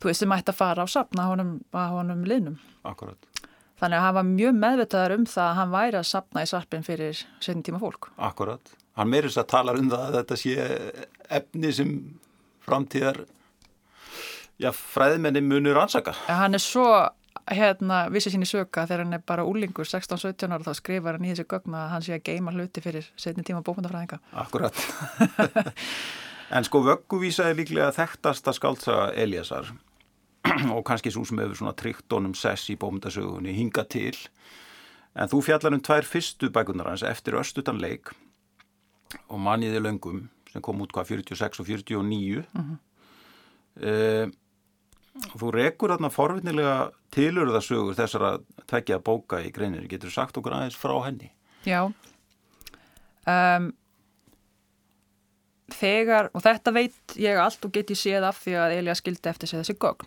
[0.00, 2.58] þú veist sem ætti að fara á sapna honum, honum liðnum.
[2.84, 3.33] Akkurat
[3.80, 6.86] Þannig að hann var mjög meðvitaðar um það að hann væri að sapna í sarpin
[6.86, 8.10] fyrir setjum tíma fólk.
[8.22, 8.74] Akkurat.
[8.94, 10.68] Hann meiris að tala um það að þetta sé
[11.40, 11.94] efni sem
[12.64, 13.24] framtíðar
[14.62, 16.14] já, fræðmenni munur ansaka.
[16.28, 16.86] Hann er svo,
[17.50, 21.26] hérna, vissið sín í söka þegar hann er bara úlingur 16-17 ára þá skrifar hann
[21.26, 24.20] í þessi gögn að hann sé að geima hluti fyrir setjum tíma bókmyndafræðinga.
[24.44, 24.78] Akkurat.
[26.54, 29.74] en sko vögguvísa er líklega þekktasta skáltsa Eliasar
[30.74, 34.16] og kannski svo sem hefur svona trygtónum sess í bómyndasögunni hinga til
[35.14, 38.12] en þú fjallar um tvær fyrstu bækunar hans eftir östutan leik
[39.28, 42.76] og manniði löngum sem kom út hvað 46 og 49 mm -hmm.
[43.88, 44.26] uh,
[45.38, 50.76] þú rekur þarna forvinnilega tilurðasögur þessar að tekja bóka í greinir, getur sagt okkur aðeins
[50.76, 51.30] frá henni?
[51.64, 51.92] Já
[53.26, 53.72] um,
[55.74, 59.30] þegar, og þetta veit ég allt og get ég séð af því að Elías skildi
[59.30, 60.06] eftir sig þessi gögn.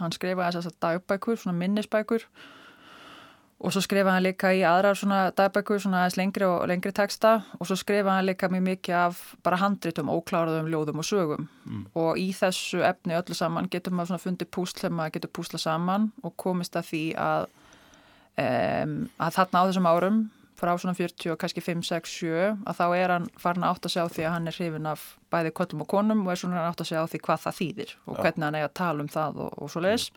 [0.00, 2.28] Hann skrifaði þess að dagbækur, svona minnisbækur
[3.56, 7.38] og svo skrifaði hann líka í aðrar svona dagbækur, svona aðeins lengri og lengri texta
[7.56, 11.86] og svo skrifaði hann líka mjög mikið af bara handritum, ókláraðum, ljóðum og sögum mm.
[11.96, 15.62] og í þessu efni öllu saman getur maður svona fundið púsl þegar maður getur púsla
[15.62, 17.48] saman og komist að því að,
[18.44, 20.20] um, að þarna á þessum árum
[20.56, 22.32] frá svona 40 og kannski 5, 6, 7
[22.66, 25.84] að þá er hann farin að sjá því að hann er hrifin af bæði köllum
[25.84, 28.68] og konum og er svona að sjá því hvað það þýðir og hvernig hann er
[28.68, 30.10] að tala um það og, og svo leiðis.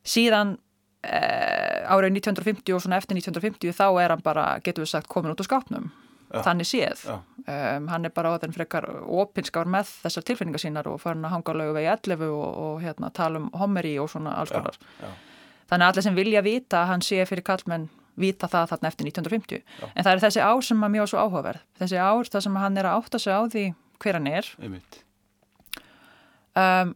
[0.00, 0.54] Síðan
[1.04, 5.34] eh, árið 1950 og svona eftir 1950 þá er hann bara, getur við sagt, komin
[5.34, 5.90] út á skápnum.
[6.30, 6.44] Já.
[6.46, 7.00] Þannig séð.
[7.10, 11.34] Um, hann er bara á þenn frekar opinskár með þessar tilfinningar sínar og farin að
[11.34, 14.78] hanga lögu vegi 11 og, og hérna, tala um homeri og svona alls konar.
[15.70, 19.62] Þannig að allir sem vilja vita hann sé fyrir kallmenn vita það þarna eftir 1950
[19.62, 19.86] Já.
[19.94, 21.62] en það er þessi ár sem er mjög svo áhugaverð.
[21.80, 23.64] Þessi ár þar sem hann er að átta sig á því
[24.00, 24.48] hver hann er.
[26.60, 26.94] Um,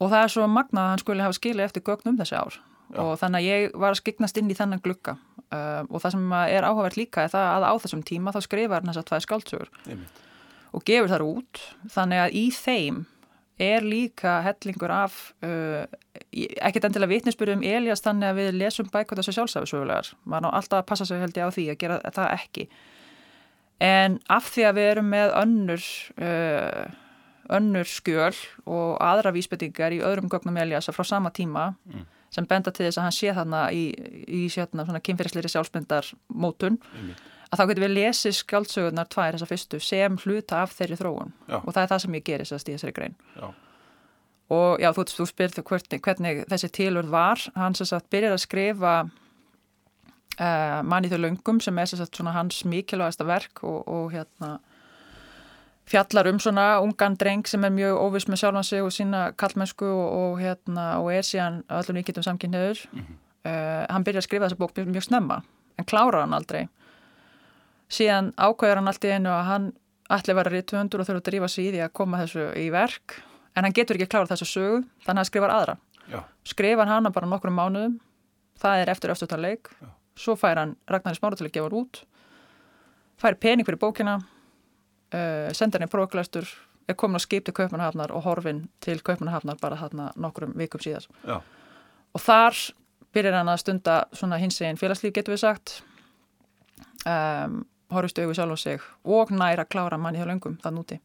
[0.00, 2.60] og það er svo magnað að hann skulle hafa skilið eftir gögnum þessi ár.
[2.94, 3.00] Já.
[3.00, 6.34] og þannig að ég var að skiknast inn í þannan glukka um, og það sem
[6.36, 9.24] er áhugaverð líka er það að á þessum tíma þá skrifar hann þess að tvæði
[9.24, 9.70] skáltsugur
[10.74, 11.62] og gefur þar út.
[11.94, 13.00] Þannig að í þeim
[13.58, 15.84] er líka hellingur af uh,
[16.34, 20.88] ekkert endilega vitnisbyrjum Elias þannig að við lesum bækvölda sér sjálfsæfisögulegar maður ná alltaf að
[20.90, 22.66] passa sig held ég á því að gera það ekki.
[23.84, 25.86] En af því að við erum með önnur
[26.18, 26.84] uh,
[27.54, 32.06] önnur skjöl og aðra vísbendingar í öðrum gögnum Elias frá sama tíma mm.
[32.34, 33.84] sem benda til þess að hann sé þarna í,
[34.26, 39.80] í sjötna kynferðisleiri sjálfsmyndar mótun mm að þá getur við lesið skjáltsögurnar tvær þessar fyrstu
[39.82, 41.58] sem hluta af þeirri þróun já.
[41.60, 43.46] og það er það sem ég gerir sérst í þessari grein já.
[44.58, 48.94] og já, þú, þú spyrðu hvernig, hvernig þessi tilurð var hann sérst byrjar að skrifa
[50.40, 54.56] uh, manni þau löngum sem er sérst svona hans mikilvægasta verk og, og hérna
[55.84, 59.84] fjallar um svona ungan dreng sem er mjög óviss með sjálfan sig og sína kallmennsku
[59.84, 63.18] og, og hérna og er síðan öllum nýkittum samkynniður mm -hmm.
[63.50, 65.42] uh, hann byrjar að skrifa þessa bók mjög, snemma
[65.78, 66.68] en klárar hann aldrei
[67.94, 69.70] síðan ákvæður hann allt í einu að hann
[70.14, 72.68] allir var að rítuundur og þurfa að drífa sig í því að koma þessu í
[72.74, 73.18] verk.
[73.54, 75.76] En hann getur ekki klárað þessu sögu þannig að hann skrifar aðra.
[76.04, 76.20] Já.
[76.44, 77.94] skrifar hann bara nokkrum mánuðum.
[78.60, 79.70] Það er eftir öftutanleik
[80.16, 82.02] svo fær hann Ragnar Smára til að gefa hann út.
[83.20, 84.18] Fær pening fyrir bókina.
[85.14, 86.48] Uh, sendir hann í prófklæstur.
[86.88, 91.06] Er komin á skip til Kaupmannahafnar og horfin til Kaupmannahafnar bara þarna nokkrum vikum síðan
[91.24, 91.38] Já.
[92.12, 92.58] og þar
[93.14, 93.94] byrjar hann að stunda
[94.36, 95.78] hins eginn félagslíf getur við sagt.
[97.08, 101.00] Um, horfist auðvitað sjálf á sig og næra klára manni hjá löngum það núti.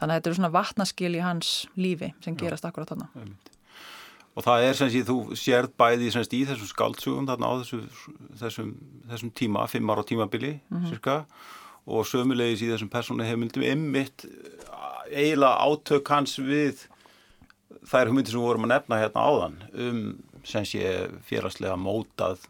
[0.00, 3.08] Þannig að þetta eru svona vatnaskil í hans lífi sem gerast Já, akkurat þarna.
[4.38, 7.80] Og það er sem sé þú sérð bæði semst, í þessum skáldsugum þarna á þessu,
[8.40, 8.70] þessum,
[9.10, 10.88] þessum tíma, fimm ára tímabili mm -hmm.
[10.88, 11.24] cirka
[11.86, 14.24] og sömulegis í þessum persónu heimildum ymmit
[15.10, 16.86] eiginlega átök hans við
[17.84, 20.00] þær hugmyndir sem vorum að nefna hérna áðan um
[20.44, 22.46] sem sé félagslega mótað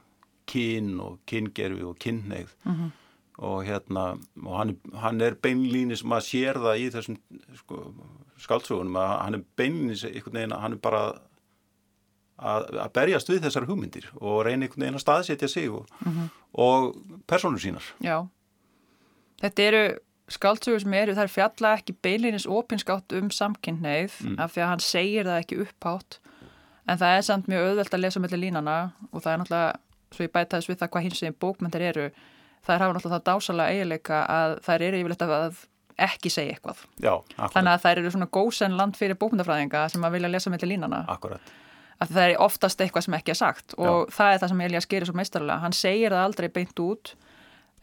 [0.46, 2.99] kyn og kyngerfi og kynneigð mm -hmm
[3.40, 4.04] og hérna
[4.44, 7.16] og hann, hann er beinlýnis maður sér það í þessum
[7.56, 7.80] sko,
[8.40, 11.02] skáltsugunum að hann er beinlýnis einhvern veginn að hann er bara
[12.40, 16.12] að, að berjast við þessar hugmyndir og reyna einhvern veginn að staðsetja sig og, mm
[16.12, 16.30] -hmm.
[16.52, 18.28] og personur sínar Já,
[19.40, 19.84] þetta eru
[20.30, 24.36] skáltsugur sem eru, það er fjalla ekki beinlýnis opinskátt um samkynneið mm.
[24.38, 26.20] af því að hann segir það ekki upphátt
[26.86, 28.76] en það er samt mjög auðvelt að lesa mellir línana
[29.10, 29.72] og það er náttúrulega,
[30.14, 32.10] svo ég bæta þess við það hvað hins veginn bókmyndir eru
[32.66, 35.60] þær hafa náttúrulega það dásalega eiginleika að þær eru yfirleitt að
[36.00, 36.84] ekki segja eitthvað.
[37.00, 37.54] Já, akkurat.
[37.54, 41.02] Þannig að þær eru svona góðsenn land fyrir bókmyndafræðinga sem að vilja lesa mellir línana.
[41.12, 41.52] Akkurat.
[42.00, 44.14] Að það er oftast eitthvað sem ekki er sagt og Já.
[44.16, 45.60] það er það sem Elias gerir svo meistarlega.
[45.64, 47.12] Hann segir það aldrei beint út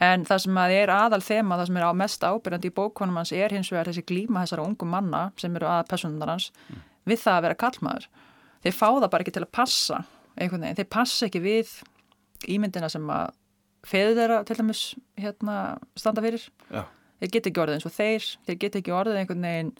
[0.08, 3.20] en það sem að er aðal þema, það sem er á mest ábyrjandi í bókvonum
[3.22, 6.84] hans er hins vegar þessi glíma þessara ungum manna sem eru aða personundar hans mm.
[7.10, 8.10] við það að vera kallmaður.
[8.66, 10.02] Þeir fá það bara ekki til að passa
[10.38, 10.80] einhvern veginn.
[10.82, 11.76] Þeir passa ekki við
[12.58, 13.34] ímyndina sem að
[13.88, 14.84] feður þeirra til dæmis
[15.20, 15.58] hérna,
[16.00, 16.48] standa fyrir.
[16.72, 16.84] Já.
[17.18, 19.72] Þeir get ekki orðið eins og þeir, þeir get ekki orðið einhvern veginn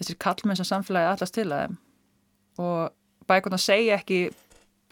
[0.00, 1.76] þessir kallmenn sem samfélagi allast til að þeim
[2.62, 4.24] og bækona segja ekki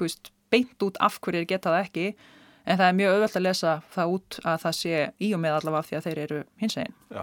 [0.01, 2.07] búist, beint út af hverju þeir geta það ekki
[2.65, 5.59] en það er mjög auðvöld að lesa það út að það sé í og með
[5.59, 6.97] allavega því að þeir eru hins eginn.
[7.11, 7.23] Já.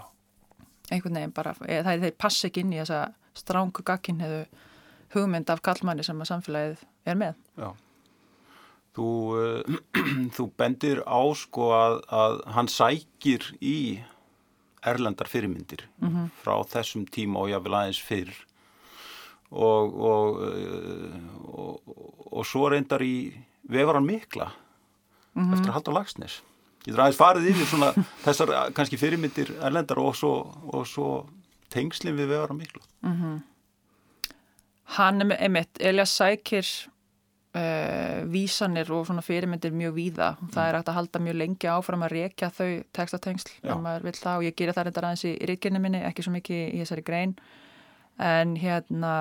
[0.92, 3.02] Einhvern veginn bara, það er þeir passi ekki inn í þessa
[3.38, 4.66] strángu gaginn hefur
[5.16, 7.40] hugmynd af kallmanni sem að samfélagið er með.
[7.60, 7.70] Já.
[8.98, 9.80] Þú, uh,
[10.36, 14.02] þú bendir á sko að, að hann sækir í
[14.88, 16.30] erlendar fyrirmyndir mm -hmm.
[16.42, 18.34] frá þessum tíma og jáfnvel aðeins fyrr
[19.52, 21.82] og, og, uh, og,
[22.32, 23.34] og svo reyndar í
[23.70, 24.52] vefaran mikla
[25.34, 25.54] mm -hmm.
[25.54, 26.42] eftir að halda lagsnes.
[26.88, 27.94] Ég þarf aðeins farið yfir svona
[28.26, 30.34] þessar kannski fyrirmyndir erlendar og svo,
[30.86, 31.30] svo
[31.70, 32.82] tengslinn við vefaran mikla.
[33.02, 33.42] Mm -hmm.
[34.84, 36.90] Hann er einmitt, Elias Sækir
[37.58, 40.30] uh, vísanir og svona fyrirmyndir mjög víða.
[40.40, 40.64] Það mm.
[40.68, 44.40] er hægt að halda mjög lengi áfram að rekja þau textatengsl ef maður vil það
[44.40, 47.36] og ég gerir það reyndar aðeins í ríkjunni minni, ekki svo mikið í þessari grein.
[48.18, 49.14] En hérna,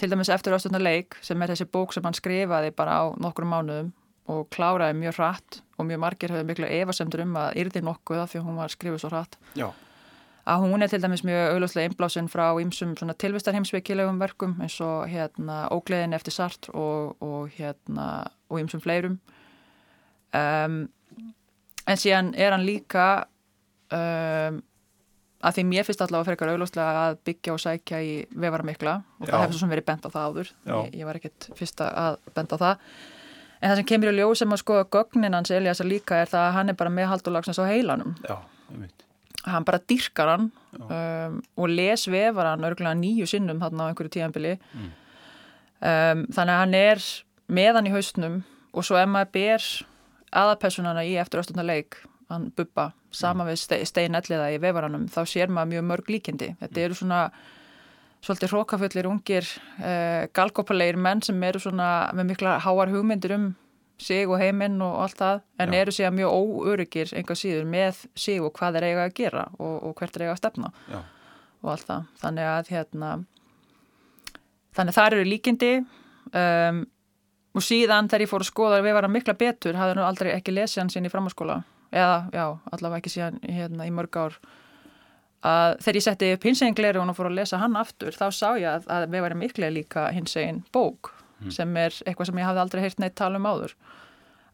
[0.00, 3.48] til dæmis eftir ástöndar leik sem er þessi bók sem hann skrifaði bara á nokkru
[3.50, 3.94] mánuðum
[4.30, 8.30] og kláraði mjög hratt og mjög margir höfðu miklu evasemtur um að yrði nokkuð af
[8.32, 9.36] því hún var skrifuð svo hratt.
[9.58, 9.68] Já
[10.44, 15.08] að hún er til dæmis mjög augljóslega inblásin frá ýmsum tilvistar heimsveikilegum verkum eins og
[15.08, 19.16] hérna Ógleðin eftir Sart og, og hérna og ýmsum fleirum.
[20.34, 20.88] Um,
[21.88, 23.06] en síðan er hann líka
[23.94, 24.60] um,
[25.44, 29.30] að því mér finnst allavega fyrir augljóslega að byggja og sækja í vefaramikla og Já.
[29.30, 30.52] það hefur svo sem verið bent á það áður.
[30.68, 32.90] Ég, ég var ekkert fyrsta að benda á það.
[33.60, 36.50] En það sem kemur í ljóð sem að skoða gögnin hans Eliasa líka er það
[36.50, 38.16] að hann er bara með haldurlagsins á heilanum.
[38.28, 38.36] Já,
[38.74, 39.03] ég veit
[39.42, 44.14] hann bara dyrkar hann um, og les vefar hann örgulega nýju sinnum þarna á einhverju
[44.16, 44.90] tíanbili mm.
[45.80, 47.04] um, þannig að hann er
[47.58, 48.38] með hann í haustnum
[48.72, 49.66] og svo ef maður ber
[50.44, 51.98] aðapersonana í eftir östundar leik
[52.32, 53.50] hann buppa sama mm.
[53.52, 56.84] við steinelliða í vefarannum þá sér maður mjög mörg líkindi þetta mm.
[56.86, 57.20] eru svona
[58.24, 59.50] svolítið hrókafullir ungir
[59.82, 63.50] uh, galgópalegir menn sem eru svona með mikla háar hugmyndir um
[64.00, 65.80] sig og heiminn og allt það en Já.
[65.80, 69.76] eru síðan mjög óöryggir einhver síður með sig og hvað er eiga að gera og,
[69.86, 70.98] og hvert er eiga að stefna Já.
[71.62, 73.12] og allt það þannig að hérna
[74.74, 76.82] þannig þar eru líkindi um,
[77.54, 80.56] og síðan þegar ég fór að skoða við varum mikla betur, hafði nú aldrei ekki
[80.56, 81.60] lesið hann sín í framhanskóla
[81.94, 84.38] eða já, allavega ekki síðan hérna, í mörg ár
[85.44, 88.70] að þegar ég setti upp hinsegin og fór að lesa hann aftur þá sá ég
[88.70, 91.12] að, að við varum mikla líka hinsegin bók
[91.44, 91.54] mm.
[91.54, 93.76] sem er eitthvað sem ég hafði aldrei heyrt neitt tala um áður.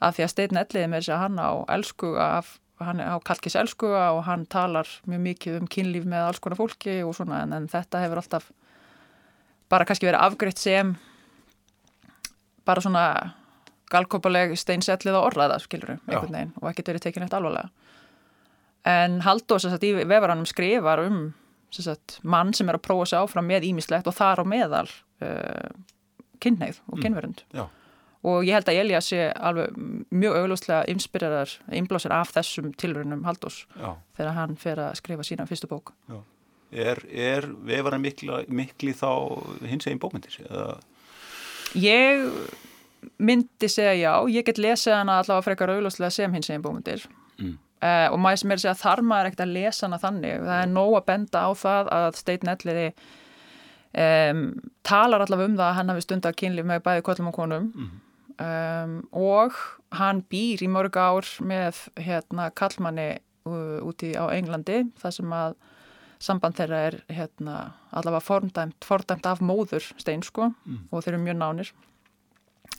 [0.00, 3.58] Af því að Steinn Elliði með þess að hann á elskuga af, hann á kalkis
[3.60, 7.52] elskuga og hann talar mjög mikið um kynlíf með alls konar fólki og svona en,
[7.56, 8.48] en þetta hefur alltaf
[9.70, 10.94] bara kannski verið afgriðt sem
[12.66, 13.04] bara svona
[13.90, 17.70] galkopaleg steinsellið á orðaða skiluru, einhvern veginn og ekkert verið tekinn eitt alvarlega.
[18.88, 21.20] En Haldós að í vefaranum skrifar um
[21.70, 25.70] sagt, mann sem er að prófa sig áfram með ímislegt og þar á meðal uh,
[26.42, 27.70] kynneið og kynverund mm.
[28.30, 29.76] og ég held að Elias sé alveg
[30.10, 33.62] mjög auglúslega inspirarar, inblásir af þessum tilrönnum Haldós
[34.18, 36.20] þegar hann fer að skrifa sína fyrstu bók Já.
[36.70, 39.10] Er, er vefaran mikli, mikli þá
[39.66, 40.36] hins eginn bókmyndir?
[40.46, 40.76] Eða?
[41.74, 42.28] Ég
[43.18, 47.06] myndi segja já, ég get lesið hana allavega frekar auglúslega sem hins eginn bókmyndir
[47.40, 47.56] mm.
[47.82, 50.60] uh, og maður sem er að segja þar maður ekkert að lesa hana þannig, það
[50.60, 52.86] er nóg að benda á það að Steinn Elliði
[53.94, 54.44] um,
[54.86, 57.66] talar allavega um það að hann hafi stund að kynlíf með bæði köllum og konum.
[57.74, 57.90] Mm.
[58.46, 59.58] um, og
[59.98, 63.10] hann býr í mörg ár með hérna kallmanni
[63.50, 65.54] úti á Englandi þar sem að
[66.20, 67.54] samband þeirra er hérna
[67.96, 70.82] allavega fordæmt, fordæmt af móður stein sko mm.
[70.90, 71.72] og þeir eru mjög nánir.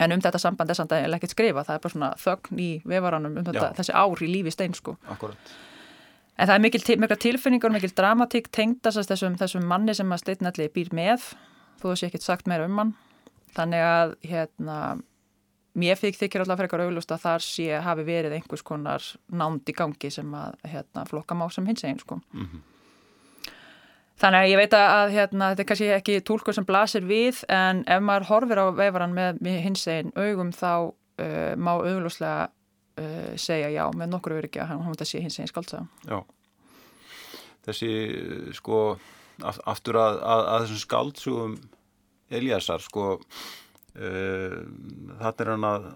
[0.02, 2.69] En um þetta samband er samt að ekki skrifa það er bara svona þögn í
[2.88, 4.95] vefaranum um þetta, þessi ár í lífi stein sko.
[5.12, 5.52] Akkurat
[6.42, 10.66] En það er mikil, mikil tilfinningur, mikil dramatík tengdast þessum, þessum manni sem að Steitnalli
[10.74, 11.28] býr með,
[11.78, 12.96] þú hefði ekkert sagt meira um hann.
[13.54, 14.78] Þannig að hérna,
[15.78, 19.76] mér þykir þykir alltaf frekar auglust að þar sé hafi verið einhvers konar nánd í
[19.78, 22.18] gangi sem að hérna, flokka má sem hins einn sko.
[22.34, 22.64] Mm -hmm.
[24.22, 27.84] Þannig að ég veit að hérna, þetta er kannski ekki tólkur sem blasir við en
[27.88, 32.50] ef maður horfir á veifaran með hins einn augum þá uh, má auglustlega
[33.02, 35.86] uh, segja já með nokkur ekki að hann hótt að sé hins eginn skaldsaga.
[36.08, 36.22] Já,
[37.68, 37.92] þessi
[38.58, 38.82] sko
[39.42, 41.56] aftur að, að, að þessum skaldsugum
[42.32, 44.60] Eliasar sko uh,
[45.22, 45.88] þetta er hann að,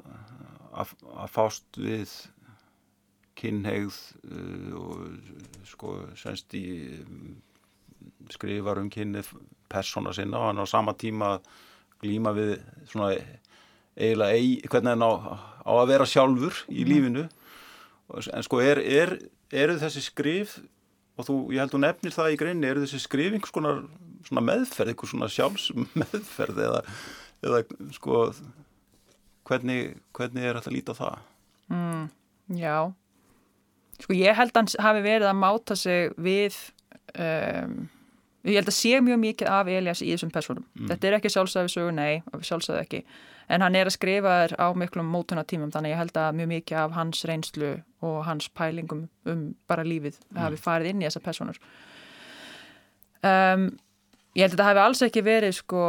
[0.73, 2.15] að, að fást við
[3.39, 3.99] kynneigð
[4.31, 6.65] uh, og sko semst í
[8.33, 9.29] skrifar um kynnið
[9.71, 11.37] persóna sinna og hann á sama tíma
[12.01, 12.57] glíma við
[12.91, 13.13] svona
[13.95, 15.11] eiginlega eig, hvernig hann á,
[15.65, 16.89] á að vera sjálfur í mm.
[16.91, 17.25] lífinu
[18.31, 19.15] en sko er, er,
[19.55, 20.57] eru þessi skrif
[21.15, 23.81] og þú, ég held að þú nefnir það í greinni, eru þessi skrif einhvers konar
[24.35, 26.83] meðferð, einhvers svona sjálfsmeðferð eða,
[27.45, 27.63] eða
[27.95, 28.27] sko
[29.47, 31.25] hvernig, hvernig er þetta að líta á það?
[31.71, 32.05] Mm,
[32.59, 32.77] já
[34.03, 36.57] sko ég held að hann hafi verið að máta sig við
[37.15, 37.85] um,
[38.45, 40.65] ég held að sé mjög mikið af Elias í þessum personum.
[40.75, 40.89] Mm.
[40.91, 43.01] Þetta er ekki sjálfsæði sögu, nei, sjálfsæði ekki.
[43.51, 46.81] En hann er að skrifa þér á miklum mótunatímum þannig ég held að mjög mikið
[46.81, 47.71] af hans reynslu
[48.05, 50.41] og hans pælingum um bara lífið mm.
[50.41, 51.59] hafi farið inn í þessa personur.
[53.25, 53.69] Um,
[54.37, 55.83] ég held að þetta hafi alls ekki verið sko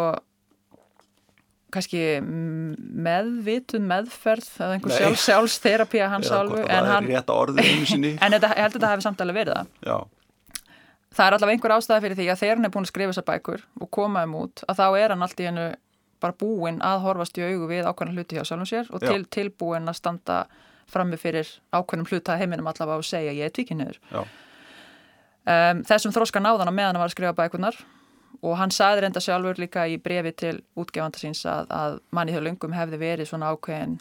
[1.76, 8.62] kannski meðvitun meðferð eða einhver sjálf, sjálfsterapi að hans alveg en, hann, en þetta, ég
[8.62, 9.98] held að þetta hafi samtalið verið það Já
[11.16, 13.26] það er allavega einhver ástæða fyrir því að þegar hann er búin að skrifa þessar
[13.30, 15.66] bækur og koma um út að þá er hann allt í hennu
[16.22, 19.88] bara búinn að horfast í augu við ákveðnum hluti hjá sjálfum sér og til, tilbúinn
[19.88, 20.38] að standa
[20.90, 26.72] frammi fyrir ákveðnum hluta heiminum allavega og segja ég er tvíkinniður um, þessum þróska náðan
[26.72, 27.78] á meðan hann var að skrifa bækunar
[28.44, 32.44] og hann saði reynda sjálfur líka í brefi til útgefanda síns að, að manni þau
[32.44, 33.96] lungum hefði verið svona ákveðin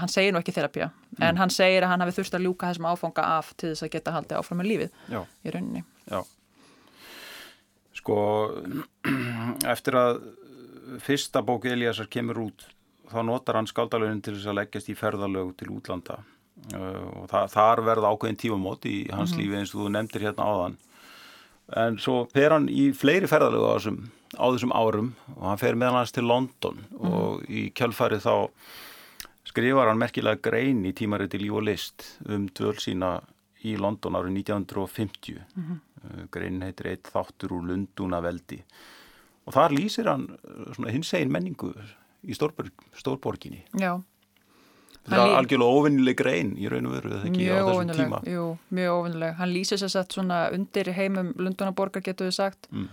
[0.00, 1.24] hann segir nú ekki þerapja mm.
[1.26, 3.92] en hann segir að hann hafi þurft að ljúka þessum áfanga af til þess að
[3.96, 5.20] geta haldið áfram með lífið Já.
[5.20, 5.84] í rauninni.
[6.08, 6.22] Já
[8.02, 8.18] Sko,
[9.74, 10.16] eftir að
[11.02, 12.64] fyrsta bók Eliasar kemur út,
[13.12, 16.16] þá notar hann skaldalögin til þess að leggjast í ferðalög til útlanda
[16.74, 19.42] uh, og það, þar verða ákveðin tífamót í hans mm -hmm.
[19.44, 20.76] lífi eins og þú nefndir hérna áðan.
[21.78, 24.00] En svo fer hann í fleiri ferðalög á þessum,
[24.34, 27.12] á þessum árum og hann fer meðan hans til London mm -hmm.
[27.12, 28.50] og í kjálfarið þá
[29.44, 33.20] skrifar hann merkilega grein í tímariti líf og list um dvöl sína
[33.62, 35.38] í London árið 1950.
[35.54, 35.78] Mm -hmm.
[36.02, 38.58] Eh, grein heitir eitt þáttur úr Lundúna veldi
[39.46, 41.70] og þar lýsir hann eh, hins egin menningu
[42.22, 43.62] í stórborg, stórborginni.
[43.78, 43.96] Já.
[45.02, 48.20] Það er algjörlega ofinnileg grein í raun og veru eða ekki á þessum tíma.
[48.30, 48.44] Jú,
[48.78, 52.70] mjög ofinnileg, hann lýsir sér sett svona undir heimum Lundúnaborgar getur við sagt.
[52.70, 52.86] Mm.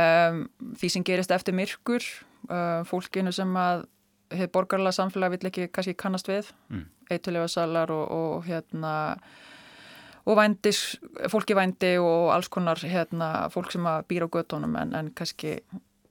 [0.00, 0.40] um,
[0.80, 2.04] því sem gerist eftir myrkur
[2.48, 3.84] uh, fólkinu sem að
[4.52, 6.48] borgarlega samfélag vill ekki kannast við.
[6.72, 6.88] Mm.
[7.08, 8.94] eitthulega salar og, og hérna
[10.28, 10.98] og vændis,
[11.32, 15.58] fólki vændi og alls konar hérna, fólk sem býr á göttunum en, en kannski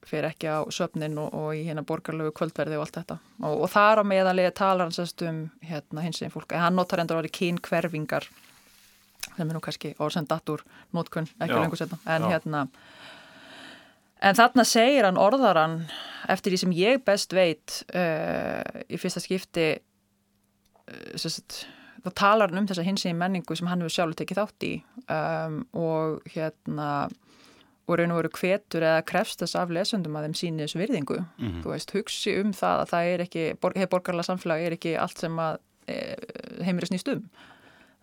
[0.07, 3.17] fyrir ekki á söfnin og, og í hérna borgarlegu kvöldverði og allt þetta.
[3.43, 7.03] Og, og þar á meðalega talar sérst um hérna hins veginn fólk, en hann notar
[7.03, 8.29] endur orðið kynkverfingar
[9.37, 10.63] sem er nú kannski orðsendatur
[10.95, 12.29] nótkunn, ekki lengur setna en Já.
[12.35, 12.63] hérna
[14.23, 15.81] en þarna segir hann orðaran
[16.31, 21.65] eftir því sem ég best veit uh, í fyrsta skipti uh, sérst
[22.03, 24.73] þá talar hann um þessa hins í menningu sem hann hefur sjálf tekið þátt í
[25.07, 26.89] um, og hérna
[27.87, 31.19] og raun og veru kvetur eða krefst þess af lesundum að þeim síni þessu virðingu
[31.21, 31.61] mm -hmm.
[31.63, 35.23] þú veist, hugsi um það að það er ekki hefur borgarlega samfélag er ekki allt
[35.23, 36.15] sem að e,
[36.67, 37.23] heimir er snýst um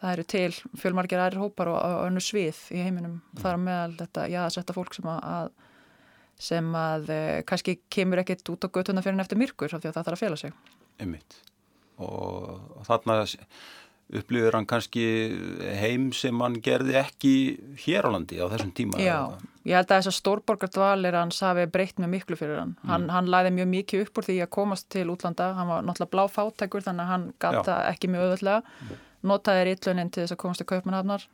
[0.00, 3.94] það eru til fjölmargir aðri hópar og, og önnu svið í heiminum mm þar meðal
[3.98, 5.50] þetta, já, þetta fólk sem að
[6.38, 9.88] sem að e, kannski kemur ekkit út á göttuna fyrir en eftir myrkur af því
[9.88, 10.52] að það þarf að fela sig
[10.98, 11.36] Einmitt.
[11.98, 13.26] og þarna
[14.12, 15.04] upplifir hann kannski
[15.80, 17.34] heim sem hann gerði ekki
[17.86, 19.00] hér á landi á þessum tíma.
[19.00, 19.32] Já,
[19.64, 22.74] ég held að þessar stórborgardvalir hans hafi breytt mjög miklu fyrir hann.
[22.82, 22.90] Mm.
[22.90, 26.12] Hann, hann læði mjög mikið upp úr því að komast til útlanda, hann var náttúrulega
[26.12, 27.94] blá fátækur þannig að hann gata Já.
[27.94, 29.00] ekki mjög öðvöldlega, mm.
[29.32, 31.28] notaði rítluninn til þess að komast til Kaupmannhafnar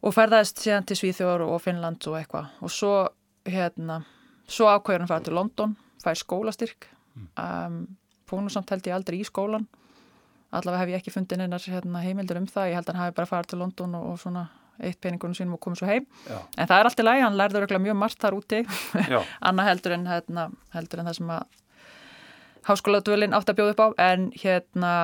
[0.00, 2.94] og ferðaðist síðan til Svíþjóður og Finnland og eitthvað og svo,
[3.44, 4.00] hérna,
[4.48, 7.28] svo ákvæður hann fara til London, fær skólastyrk, mm.
[7.36, 7.82] um,
[8.30, 9.68] fónu samt held ég aldrei í skólan
[10.50, 13.16] allavega hef ég ekki fundið einar hérna, heimildur um það, ég held að hann hafi
[13.20, 14.48] bara farið til London og, og svona
[14.80, 16.06] eitt peningunum sínum og komið svo heim.
[16.24, 16.38] Já.
[16.56, 18.62] en það er allt í lagi, hann lærður mjög margt þar úti.
[19.50, 21.58] Annað heldur en hérna, heldur en það sem að
[22.68, 23.88] háskóladvölinn átt að bjóða upp á.
[24.10, 24.94] En hérna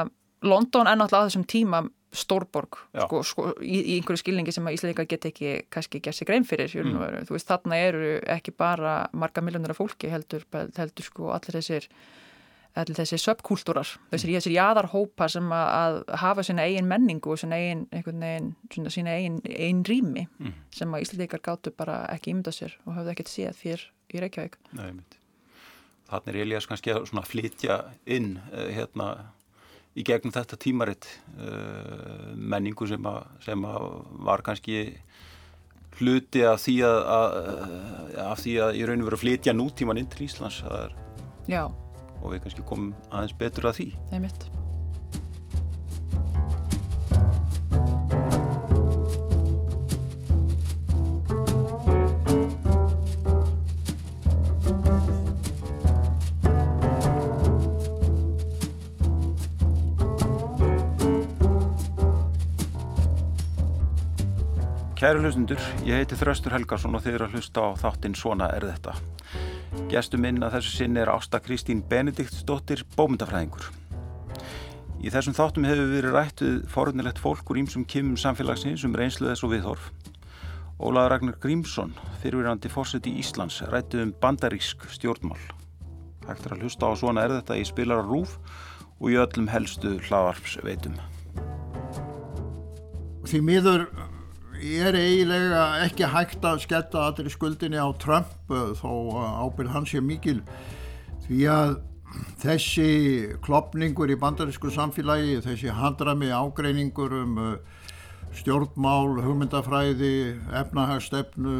[0.46, 1.84] London er náttúrulega á þessum tíma
[2.16, 6.28] stórborg sko, sko, í, í einhverju skilningi sem að Íslandika get ekki kannski gert sig
[6.28, 7.26] grein fyrir mm.
[7.28, 11.88] þú veist þarna eru ekki bara marga miljónir af fólki heldur, heldur sko allir þessir
[12.76, 17.86] allir þessi söpkúltúrar, þessir, þessir jáðarhópa sem að hafa sína eigin menningu og sína eigin,
[17.92, 20.56] eigin, sína eigin, eigin rými mm.
[20.76, 24.58] sem að Íslandikar gáttu bara ekki ímynda sér og hafðu ekkert séð fyrir í Reykjavík.
[24.76, 24.90] Nei,
[26.06, 29.08] Þannig er Elias kannski að flytja inn eh, hérna
[29.96, 31.08] í gegnum þetta tímaritt
[31.40, 33.86] uh, menningu sem, að, sem að
[34.26, 34.82] var kannski
[35.96, 37.36] hluti af því að, að,
[38.26, 40.92] að því að í raun og veru að flytja nútíman inn til Íslands er,
[42.26, 43.90] og við kannski komum aðeins betur að því.
[44.10, 44.48] Það er mitt.
[64.96, 68.64] Kæru hlustundur, ég heiti Þraustur Helgarsson og þið eru að hlusta á þáttinn Svona er
[68.72, 68.96] þetta.
[69.90, 73.68] Gestum minn að þessu sinni er Ásta Kristín Benediktsdóttir, bómyndafræðingur.
[75.04, 79.44] Í þessum þáttum hefur verið rættuð forunilegt fólk úr ímsum kymum samfélagsins um reynslu þess
[79.46, 79.90] og viðhorf.
[80.80, 85.38] Ólaður Ragnar Grímsson, fyrirvirandi fórsett í Íslands, rættuð um bandarísk stjórnmál.
[86.26, 88.34] Hægt er að hlusta á Svona er þetta í spilara rúf
[88.98, 90.98] og í öllum helstu hlaðarpsveitum.
[93.26, 93.86] Því miður
[94.60, 98.90] er eiginlega ekki hægt að sketta allir skuldinni á Trump eh, þó
[99.46, 100.40] ábyrð hans sé mikil.
[101.26, 101.76] Því að
[102.40, 102.90] þessi
[103.44, 107.56] klopningur í bandarísku samfélagi, þessi handrami ágreiningur um eh,
[108.36, 111.56] stjórnmál, hugmyndafræði, efnahagstefnu,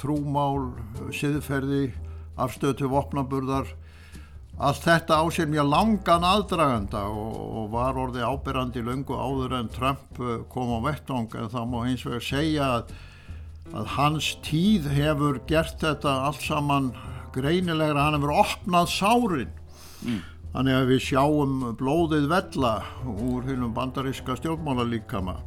[0.00, 0.72] trúmál,
[1.14, 1.92] siðferði,
[2.34, 3.70] afstöðu vopnaburðar
[4.54, 9.70] Allt þetta á sér mjög langan aðdraganda og, og var orðið ábyrrandi lungu áður en
[9.74, 12.92] Trump eh, kom á vettung en það má hins vegar segja að,
[13.74, 16.92] að hans tíð hefur gert þetta allt saman
[17.34, 19.50] greinilegra, hann hefur opnað sárin.
[20.04, 20.22] Mm.
[20.54, 22.74] Þannig að við sjáum blóðið vella
[23.10, 25.40] úr húnum bandaríska stjórnmálarlíkama.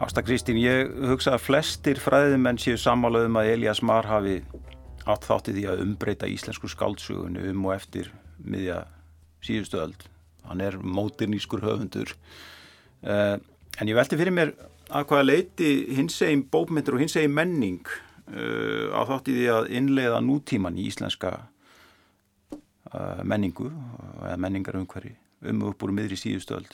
[0.00, 4.40] Ásta Kristín, ég hugsa að flestir fræðimenn séu sammálaðum að Elias Marr hafi
[5.06, 8.10] átt þátti því að umbreyta íslensku skáldsögunni um og eftir
[8.42, 8.82] miðja
[9.44, 10.06] síðustu öld.
[10.46, 12.14] Hann er mótirnískur höfundur.
[13.06, 13.36] Uh,
[13.78, 14.54] en ég velti fyrir mér
[14.86, 19.70] að hvaða leiti hins egin bópmyndur og hins egin menning uh, á þátti því að
[19.78, 21.32] innleiða nútíman í íslenska
[22.50, 23.70] uh, menningu
[24.24, 25.14] eða menningar umhverfi
[25.46, 26.72] um og upp úr miðri síðustu öld.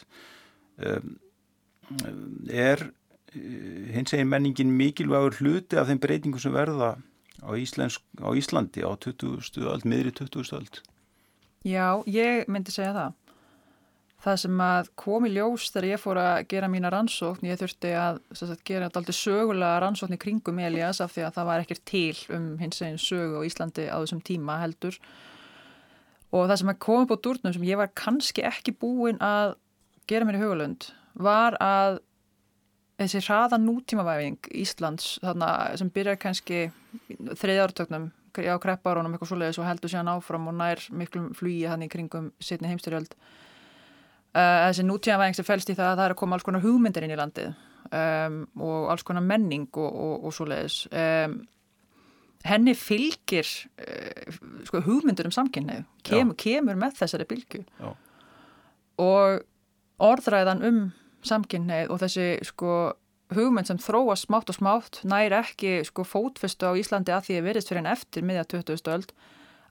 [2.48, 2.80] Er
[3.92, 6.94] hins egin menningin mikilvægur hluti af þeim breytingum sem verða
[7.42, 9.66] á, Íslensk, á Íslandi á 20.
[9.66, 10.54] öld, miðri 20.
[10.56, 10.80] öld?
[11.66, 13.18] Já, ég myndi segja það.
[14.22, 17.90] Það sem að kom í ljós þegar ég fór að gera mína rannsókn, ég þurfti
[17.98, 21.84] að sagt, gera alltaf sögulega rannsókn í kringum Elias af því að það var ekkert
[21.90, 24.98] til um hins eginn sögu á Íslandi á þessum tíma heldur.
[26.30, 29.56] Og það sem að kom upp á durnum sem ég var kannski ekki búin að
[30.06, 31.98] gera mér í hugalund var að
[33.04, 36.64] þessi hraða nútímavæfing Íslands þarna, sem byrjar kannski
[37.12, 41.90] þriðjártöknum á kreppárunum eitthvað svoleiðis og heldur síðan áfram og nær miklum flugi hann í
[41.92, 46.38] kringum setni heimstyrjöld uh, þessi nútímavæfing sem fælst í það að það er að koma
[46.38, 47.52] alls konar hugmyndir inn í landið
[47.92, 50.78] um, og alls konar menning og, og, og svoleiðis.
[50.88, 51.42] Um,
[52.46, 53.48] henni fylgir
[53.78, 57.92] uh, sko, hugmyndur um samkynneið Kem, kemur með þessari bylgu Já.
[59.02, 59.44] og
[60.02, 60.80] orðræðan um
[61.26, 62.72] samkynneið og þessi sko
[63.32, 67.46] hugmynd sem þróast smátt og smátt næri ekki sko fótfestu á Íslandi að því að
[67.48, 68.90] verðist fyrir en eftir miðja 20.
[68.92, 69.14] öld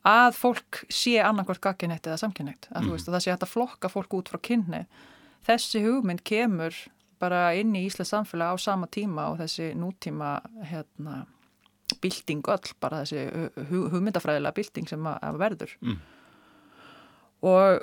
[0.07, 2.95] að fólk sé annarkvært gagginætt eða samkynnætt að mm.
[2.95, 4.81] veist að það sé hægt að flokka fólk út frá kynni
[5.45, 6.79] þessi hugmynd kemur
[7.21, 10.39] bara inn í Íslands samfélag á sama tíma og þessi nútíma
[10.71, 11.25] hérna
[12.01, 13.27] bilding öll, bara þessi
[13.69, 16.01] hugmyndafræðilega bilding sem að verður mm
[17.41, 17.81] og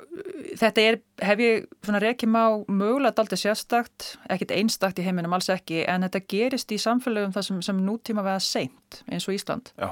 [0.59, 5.49] þetta er, hef ég svona reykjum á mögulega daldið sérstakt, ekkit einstakt í heiminum alls
[5.51, 9.73] ekki, en þetta gerist í samfélagum það sem, sem nútíma veða seint eins og Ísland
[9.75, 9.91] Já.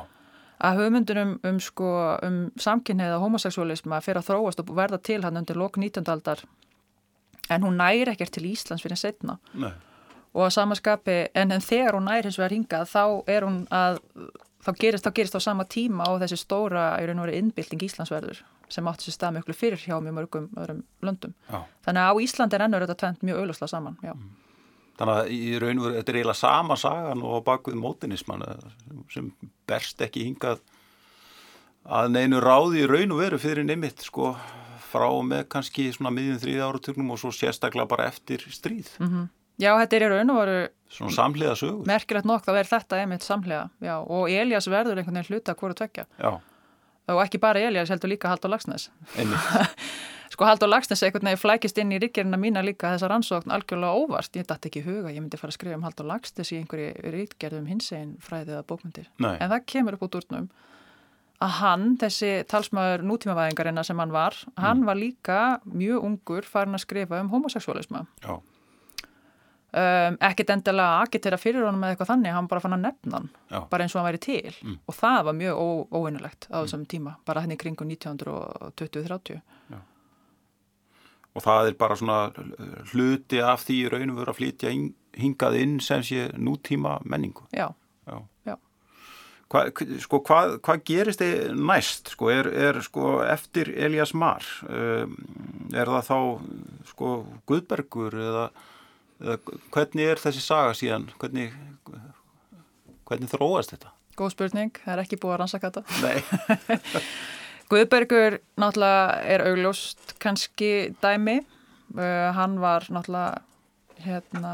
[0.64, 1.92] að höfmyndunum um, sko,
[2.24, 6.08] um samkynneiða homoseksualisma fyrir að þróast og verða til hann undir lok 19.
[6.16, 6.46] aldar
[7.52, 9.74] en hún næri ekkert til Íslands fyrir setna Nei.
[10.32, 13.04] og að samaskapi, en, en þegar hún næri hins vegar hingað þá
[13.36, 14.00] er hún að
[14.64, 17.84] þá gerist, þá gerist á sama tíma og þessi stóra, í raun og verið innbylting
[17.84, 21.34] Íslandsverður sem átti sér stað mjög fyrir hjá mjög mörgum öðrum löndum.
[21.48, 21.62] Já.
[21.86, 23.98] Þannig að á Íslandi er ennur þetta tvent mjög auðvusla saman.
[24.04, 24.14] Já.
[24.14, 24.36] Mm.
[24.98, 28.46] Þannig að í raun og veru þetta er eiginlega sama sagan og bakvið mótinisman
[29.14, 29.30] sem
[29.70, 30.64] berst ekki hingað
[31.88, 34.34] að neinu ráði í raun og veru fyrir neymitt sko
[34.88, 38.90] frá með kannski svona miðjum þrýða áratögnum og svo sérstaklega bara eftir stríð.
[39.00, 39.28] Mm -hmm.
[39.58, 41.86] Já, þetta er í raun og veru svona samhliða sögur.
[41.86, 43.70] Merkilegt nokk að vera þetta einmitt samhliða.
[43.82, 46.06] Já, og Elias verður einhvern veginn hluta hverju tvekja.
[46.20, 46.42] Já
[47.08, 48.90] og ekki bara Elias heldur líka Haldur Lagsnes
[50.34, 54.36] sko Haldur Lagsnes einhvern veginn flækist inn í ríkjörina mína líka þessar ansókn algjörlega óvart,
[54.36, 57.70] ég dætti ekki huga ég myndi fara að skrifa um Haldur Lagsnes í einhverju ríkjörðum
[57.72, 59.36] hins einn fræðið að bókmyndir Nei.
[59.38, 60.50] en það kemur upp út úrnum
[61.44, 66.86] að hann, þessi talsmaður nútímavæðingarina sem hann var, hann var líka mjög ungur farin að
[66.88, 68.08] skrifa um homoseksualisma.
[68.26, 68.40] Já.
[69.78, 73.28] Um, ekkert endilega agitera fyrir honum eða eitthvað þannig, hann bara fann að nefna hann
[73.52, 73.60] Já.
[73.70, 74.78] bara eins og hann væri til Mm.
[74.88, 75.60] og það var mjög
[76.00, 79.42] óvinnulegt á þessum tíma bara henni kringum 1920-30
[81.38, 85.58] Og það er bara svona uh, hluti af því raunum verið að flytja inn, hingað
[85.62, 87.44] inn sem sé nútíma menningu.
[87.54, 87.68] já,
[88.48, 88.56] Já.
[89.48, 89.62] Hva,
[90.04, 92.10] sko, hvað, hvað gerist þið næst?
[92.16, 95.14] Sko, er, er sko, eftir Elias Mar, um,
[95.72, 96.18] er það þá
[96.90, 97.12] sko,
[97.48, 98.50] Guðbergur eða
[99.20, 101.08] hvernig er þessi saga síðan?
[101.18, 101.54] Hvernig,
[103.08, 103.94] hvernig þróast þetta?
[104.18, 106.98] góð spurning, það er ekki búið að rannsaka þetta Nei.
[107.72, 110.72] Guðbergur náttúrulega er augljóst kannski
[111.04, 113.44] dæmi uh, hann var náttúrulega
[114.06, 114.54] hérna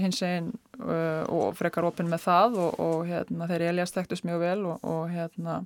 [0.00, 0.52] hins einn
[0.82, 4.86] uh, og frekar opinn með það og, og hérna þeir Elias þekktust mjög vel og,
[4.86, 5.60] og hérna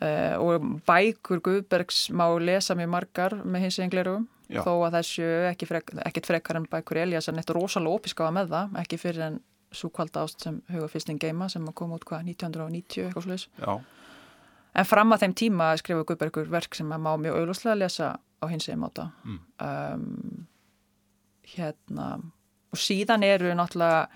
[0.00, 4.64] uh, og bækur Guðbergs má lesa mjög margar með hins einn glerugum Já.
[4.66, 5.94] þó að þessu ekki frek,
[6.26, 9.40] frekar en bækur Elias en eitt rosalega opiskafa með það ekki fyrir en
[9.70, 13.46] svo kvalda ást sem huga fyrstin geima sem kom út hvað 1990 eitthvað sluðis
[14.70, 18.44] En fram að þeim tíma skrifa Guðbergur verk sem að má mjög auðvuslega lesa á
[18.50, 19.08] hins eginn máta.
[19.26, 19.40] Mm.
[19.66, 20.44] Um,
[21.56, 22.06] hérna,
[22.70, 24.06] og síðan eru náttúrulega,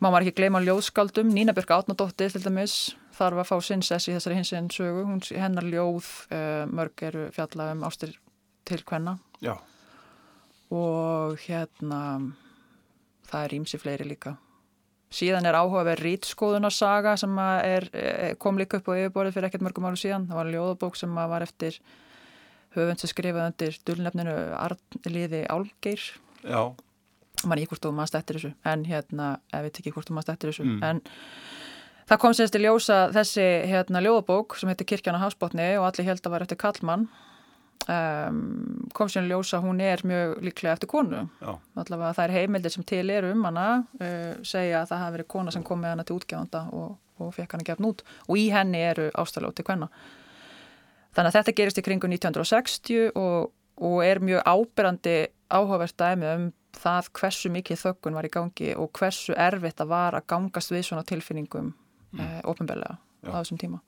[0.00, 2.76] má maður ekki gleyma ljóðskaldum, Nína Björk Átnadóttir til dæmis,
[3.12, 5.04] þarf að fá sinnsess í þessari hins eginn sögu,
[5.36, 8.16] hennar ljóð uh, mörg eru fjalla um ástir
[8.68, 9.56] til hvenna já,
[10.72, 12.00] og hérna,
[13.28, 14.36] það er ímsi fleiri líka.
[15.12, 19.84] Síðan er áhugaverð rítskoðunarsaga sem er, eh, kom líka upp á yfirborðið fyrir ekkert mörgum
[19.84, 20.26] áru síðan.
[20.28, 21.76] Það var ljóðabók sem var eftir
[22.74, 26.00] höfund sem skrifaði undir dulnefninu Arnliði Álgeir.
[26.42, 26.74] já,
[27.44, 30.22] Man ekki hvort þú maður stættir þessu, en hérna, ef við tekið hvort þú maður
[30.22, 30.64] stættir þessu.
[30.64, 30.82] Mm.
[30.82, 31.00] En
[32.08, 36.22] það kom sérst í ljósa þessi hérna ljóðabók sem heitir Kirkjana Hafsbótni og allir held
[36.22, 37.08] að var eftir Kallmann.
[37.90, 42.34] Um, kom í ljósa að hún er mjög líklega eftir konu já, allavega það er
[42.36, 43.64] heimildir sem til eru um hana
[43.98, 47.32] uh, segja að það hafi verið kona sem kom með hana til útgjáðanda og, og
[47.34, 49.90] fekk hana gefn út og í henni eru ástalóð til hvenna
[51.16, 53.50] þannig að þetta gerist í kringu 1960 og,
[53.82, 55.18] og er mjög ábyrrandi
[55.50, 60.20] áhugavert dæmi um það hversu mikið þökkun var í gangi og hversu erfitt það var
[60.20, 62.20] að gangast við svona tilfinningum mm.
[62.20, 63.32] uh, ofinbeglega Já.
[63.34, 63.82] á þessum tíma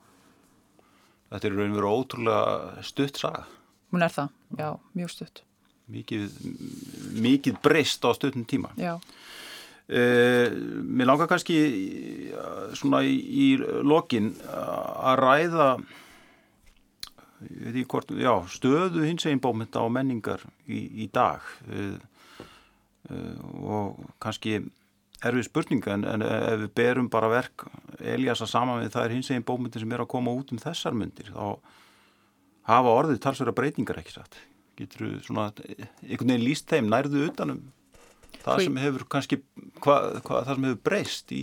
[1.35, 3.47] þetta er raun og veru ótrúlega stutt saga.
[3.95, 4.69] Hún er það, já,
[4.99, 5.43] mjög stutt.
[5.95, 6.39] Mikið,
[7.25, 8.75] mikið breyst á stuttum tíma.
[8.81, 8.99] já,
[9.85, 10.49] Uh,
[10.81, 11.59] mér langar kannski
[12.33, 13.49] uh, svona í, í
[13.85, 15.67] lokin að ræða
[17.93, 21.45] hvort, já, stöðu hins eginn bómynda á menningar í, í dag.
[21.69, 22.01] Uh,
[23.13, 24.63] uh, og kannski
[25.25, 27.67] erfið spurninga en, en ef við berum bara verk
[28.01, 30.97] Eliasa saman við það er hins eginn bómyndin sem er að koma út um þessar
[30.97, 31.61] myndir þá
[32.69, 34.39] hafa orðið talsverða breytingar ekki satt
[34.79, 37.61] getur þú svona einhvern veginn líst þeim nærðu utanum
[38.45, 39.39] það í- sem hefur kannski
[39.85, 41.43] hva, hva, það sem hefur breyst í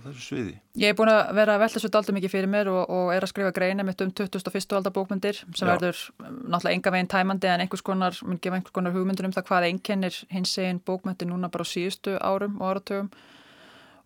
[0.00, 2.84] þessu sviði Ég er búin að vera að velta svo daldið mikið fyrir mér og,
[2.88, 4.76] og er að skrifa greina mitt um 21.
[4.78, 5.72] aldar bókmyndir sem Já.
[5.74, 9.48] verður náttúrulega enga veginn tæmandi en einhvers konar, mun gefa einhvers konar hugmyndur um það
[9.50, 13.10] hvað einkennir hins eginn bókmyndir núna bara á síðustu árum og áratugum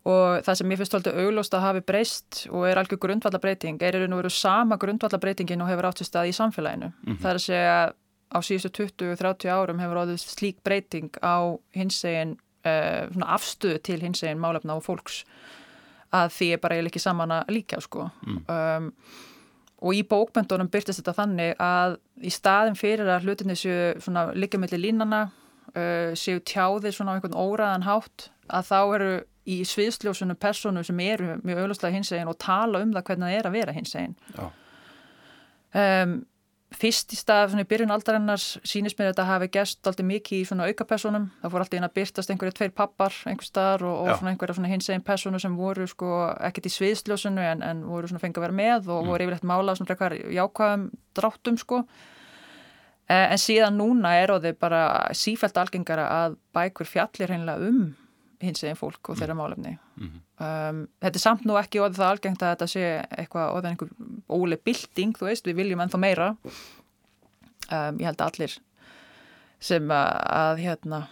[0.05, 3.97] og það sem ég finnst aldrei auglóst að hafi breyst og er algjör grundvallabreiting er
[4.05, 6.91] og veru sama grundvallabreitingin og hefur átt sér stað í samfélaginu.
[7.21, 7.77] Það er að segja
[8.35, 12.35] á síðustu 20-30 árum hefur áður slík breyting á hins eginn
[12.65, 15.23] uh, afstöðu til hins eginn málefna og fólks
[16.15, 18.09] að því er bara ekki saman að líka sko.
[18.25, 18.91] um,
[19.85, 24.57] og í bókmyndunum byrtist þetta þannig að í staðin fyrir að hlutinni séu svona líka
[24.57, 25.25] mellir línana
[25.75, 29.11] uh, séu tjáðir svona á einhvern óraðan hátt að þá eru
[29.45, 33.49] í sviðsljósunum personu sem eru mjög auðvitað hinsegin og tala um það hvernig það er
[33.49, 34.15] að vera hinsegin.
[34.35, 34.47] Já,
[35.81, 36.15] um,
[36.75, 40.39] fyrst í stað svona í byrjun aldarennars sýnist mér að þetta hafi gæst alltaf mikið
[40.41, 43.99] í svona aukapersonum það fór alltaf inn að byrtast einhverju tveir pappar einhver staðar og,
[44.01, 46.09] og svona einhverja svona hinsegin personu sem voru sko
[46.49, 49.79] ekkert í sviðsljósunu en, en voru svona fengið að vera með og voru yfirleitt málað
[49.79, 51.83] svona frekar jákvæðum dráttum sko.
[53.05, 54.81] Eh, en síðan núna er á þau bara
[55.15, 57.93] sífælt algengara að bækur fjallir hreinlega um
[58.43, 59.75] hins eginn fólk og þeirra málefni.
[60.35, 63.91] Um, þetta er samt nú ekki orðið það algengt að þetta sé eitthvað orðið einhver
[64.35, 66.29] ólega bylting, þú veist, við viljum ennþá meira.
[67.71, 68.57] Um, ég held að allir
[69.65, 70.09] sem að,
[70.41, 71.05] að hérna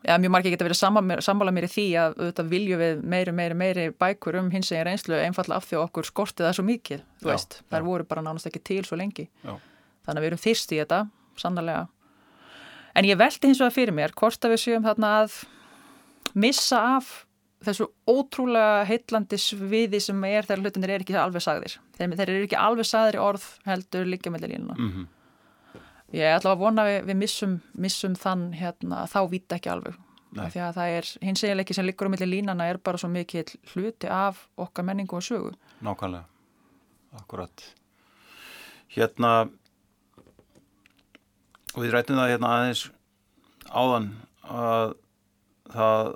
[0.00, 0.78] Já, mjög margir geta verið
[1.20, 4.86] sammála, mér í því að auðvitað viljum við meiri, meiri, meiri bækur um hins eginn
[4.88, 8.06] reynslu einfalla af því að okkur skortið það svo mikið, þú Já, veist, þær voru
[8.08, 9.26] bara nánast ekki til svo lengi.
[9.44, 9.52] já,
[10.08, 11.00] Þannig að við erum þyrst í þetta,
[11.42, 11.82] sannlega.
[12.96, 15.36] En ég velti hins vegar fyrir mér hvort að við séum þarna að
[16.34, 17.26] missa af
[17.64, 21.78] þessu ótrúlega heitlandi sviði sem er þegar hlutinir er ekki alveg sagðir.
[21.96, 25.06] þeir, þeir eru ekki alveg saðir í orð heldur líka með línuna Mm -hmm.
[26.12, 29.98] ég ætla að vona við, við missum, missum þann hérna, þá vita ekki alveg
[30.30, 33.56] því að það er hins egileiki sem liggur á milli línana er bara svo mikið
[33.74, 35.52] hluti af okkar menningu og sögu
[35.82, 36.24] Nákvæmlega,
[37.18, 37.74] akkurat.
[38.88, 39.50] Hérna,
[41.74, 42.90] og við rættum það hérna aðeins
[43.70, 44.10] áðan
[44.42, 44.94] að
[45.74, 46.10] það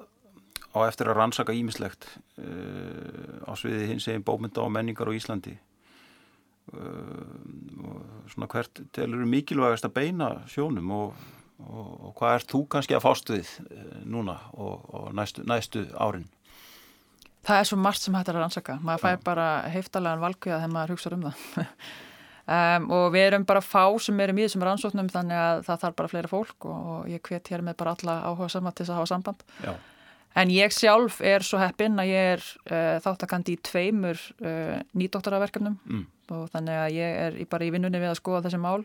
[0.75, 2.09] á eftir að rannsaka ímislegt
[2.43, 5.55] uh, á sviði hins eginn bómynda og menningar á Íslandi.
[6.75, 6.81] Uh,
[7.85, 11.27] og svona hvert telur mikilvægast að beina sjónum og,
[11.61, 15.85] og, og hvað ert þú kannski að fást við uh, núna og, og næstu, næstu
[15.95, 16.27] árin?
[17.45, 18.79] Það er svo margt sem hættar að rannsaka.
[18.81, 21.43] Maður fær bara heiftalega valkvíða þegar maður hugsa um það.
[22.47, 25.97] um, og við erum bara fá sem erum í þessum rannsóknum þannig að það þarf
[26.01, 28.95] bara fleira fólk og, og ég hvet hér með bara alla áhuga saman til þess
[28.95, 29.45] að hafa samband.
[29.65, 29.75] Já.
[30.35, 35.77] En ég sjálf er svo heppinn að ég er uh, þáttakandi í tveimur uh, nýdoktoraverkefnum
[35.87, 36.07] Mm.
[36.35, 38.85] og þannig að ég er í, bara í vinnunni við að skoða þessi mál.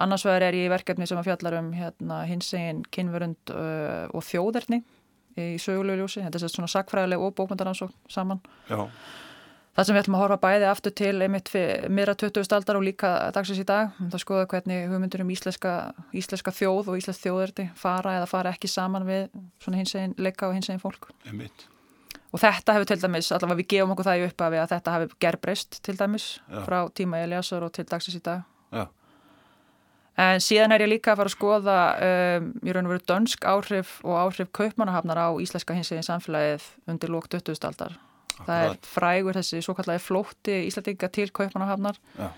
[0.00, 4.24] Annars vegar er ég í verkefni sem að fjallar um hérna, hinsegin, kynverund uh, og
[4.24, 4.78] þjóðerni
[5.36, 6.22] í sögulegu ljósi.
[6.24, 8.40] Þetta er svona sakfræðileg og bókmyndaransók saman.
[8.72, 8.88] Já,
[9.72, 11.48] Það sem við ætlum að horfa bæði aftur til einmitt
[11.88, 12.44] meira 20.
[12.52, 13.94] aldar og líka dagsins í dag.
[14.12, 15.72] Það skoða hvernig hugmyndur um íslenska,
[16.12, 19.30] íslenska þjóð og íslensk þjóðerdi fara eða fara ekki saman við
[19.64, 21.08] svona hinsegin leika og hinsegin fólk.
[21.24, 21.64] einmitt.
[22.32, 25.16] Og þetta hefur til dæmis, allavega við gefum okkur það í uppafi að þetta hefur
[25.20, 26.60] gerbreyst til dæmis Já.
[26.68, 28.44] frá tíma Eliasar og til dagsins í dag.
[28.72, 28.86] Já,
[30.16, 33.44] En síðan er ég líka að fara að skoða um, í raun og veru dönsk
[33.48, 37.56] áhrif og áhrif kaupmannahafnar á íslenska hinsegin samfélagið undir lók 20.
[37.64, 37.96] aldar.
[38.46, 42.30] Það er frægur þessi svo kallagi flótti Íslandinga til kaupmannahafnar Já,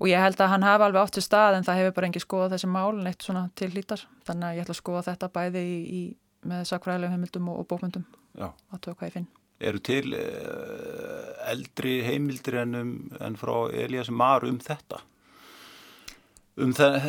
[0.00, 2.22] og ég held að hann hafi alveg átt til stað en það hefur bara engi
[2.22, 4.02] skoðað þessi mál neitt svona til hlítar.
[4.26, 6.02] Þannig að ég ætla að skoða þetta bæði í, í,
[6.50, 8.06] með sakfræðilegum heimildum og, og bókmyndum
[8.42, 9.30] að tóka hvað ég finn.
[9.64, 14.98] Eru til uh, eldri heimildir en, um, en frá Elias Mar um þetta?
[16.54, 17.08] Um það,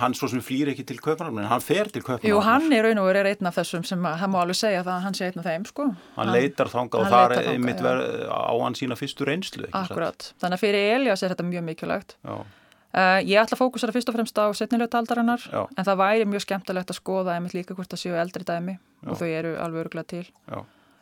[0.00, 2.26] hann svo sem flýr ekki til Kaupanafn, en hann fer til Kaupanafn.
[2.26, 4.80] Jú, hann í raun og veru er einn af þessum sem hann má alveg segja
[4.82, 5.86] það að hann sé einn af þeim, sko.
[6.16, 7.86] Hann leitar þangað og leitar þangað, einmitt já.
[7.86, 8.02] ver,
[8.34, 9.68] á hann sína fyrstu reynslu.
[9.78, 10.32] Akkurat.
[10.42, 12.16] Þannig að fyrir Elias er þetta mjög mikilvægt.
[12.94, 15.64] Uh, ég ætla að fókusera fyrst og fremst á setnilötu aldarinnar Já.
[15.66, 19.08] en það væri mjög skemmtilegt að skoða einmitt líka hvort það séu eldri dæmi Já.
[19.10, 20.28] og þau eru alveg örgulega til.
[20.46, 20.60] já,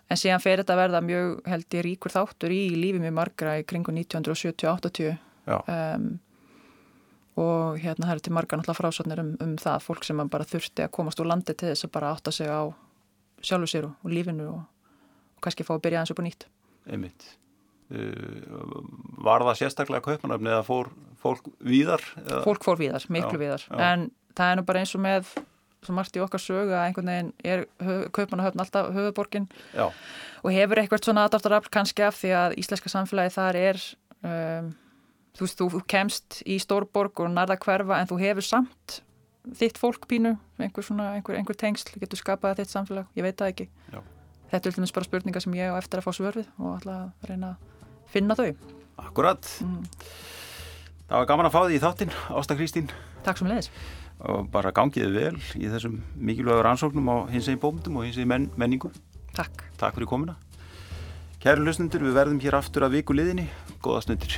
[0.09, 3.67] En síðan fer þetta verða mjög held ég ríkur þáttur í lífi mjög margra í
[3.69, 6.07] kringu 1970-80 já, um,
[7.41, 10.85] og hérna það eru til marga náttúrulega frásatnir um, um það fólk sem bara þurfti
[10.85, 12.69] að komast úr landi til þess að bara átta sig á
[13.43, 14.59] sjálfu sér og, og lífinu og,
[15.37, 16.49] og kannski fá að byrja aðeins upp á nýtt.
[16.93, 17.31] einmitt.
[17.93, 18.83] Uh,
[19.21, 22.05] var það sérstaklega Kaupanafn eða fór fólk víðar?
[22.25, 22.43] Eða?
[22.47, 23.81] Fólk fór víðar, miklu Já, víðar já.
[23.89, 24.07] en
[24.37, 25.33] það er nú bara eins og með
[25.83, 27.65] svo margt í okkar sögu að einhvern veginn er
[28.15, 29.89] kaupmanahöfn alltaf höfuborgin Já,
[30.43, 33.83] og hefur eitthvað svona aðdáttarafl kannski af því að íslenska samfélagi þar er
[34.23, 34.71] um,
[35.37, 38.99] þú veist, þú kemst í stórborg og narða hverfa en þú hefur samt
[39.59, 43.55] þitt fólk pínu, einhver svona, einhver, einhver tengsl getur skapað þitt samfélag, ég veit það
[43.55, 43.99] ekki Já.
[44.53, 47.27] þetta er dæmis bara spurninga sem ég á eftir að fá svör við og að
[47.27, 48.53] reyna að finna þau
[49.03, 49.51] akkurat.
[49.65, 49.83] mm.
[51.09, 52.93] Það var gaman að fá því í þáttinn, Ásta Kristín.
[53.27, 53.73] Takk sem leiðis
[54.23, 58.31] og bara gangiði vel í þessum mikilvægur ansóknum á hins eginn bómyndum og hins eginn
[58.31, 58.93] men menningu.
[59.35, 60.37] Takk Takk fyrir komuna.
[61.43, 63.49] Kæru lusnundur, við verðum hér aftur að viku liðinni.
[63.83, 64.37] Góða stundir.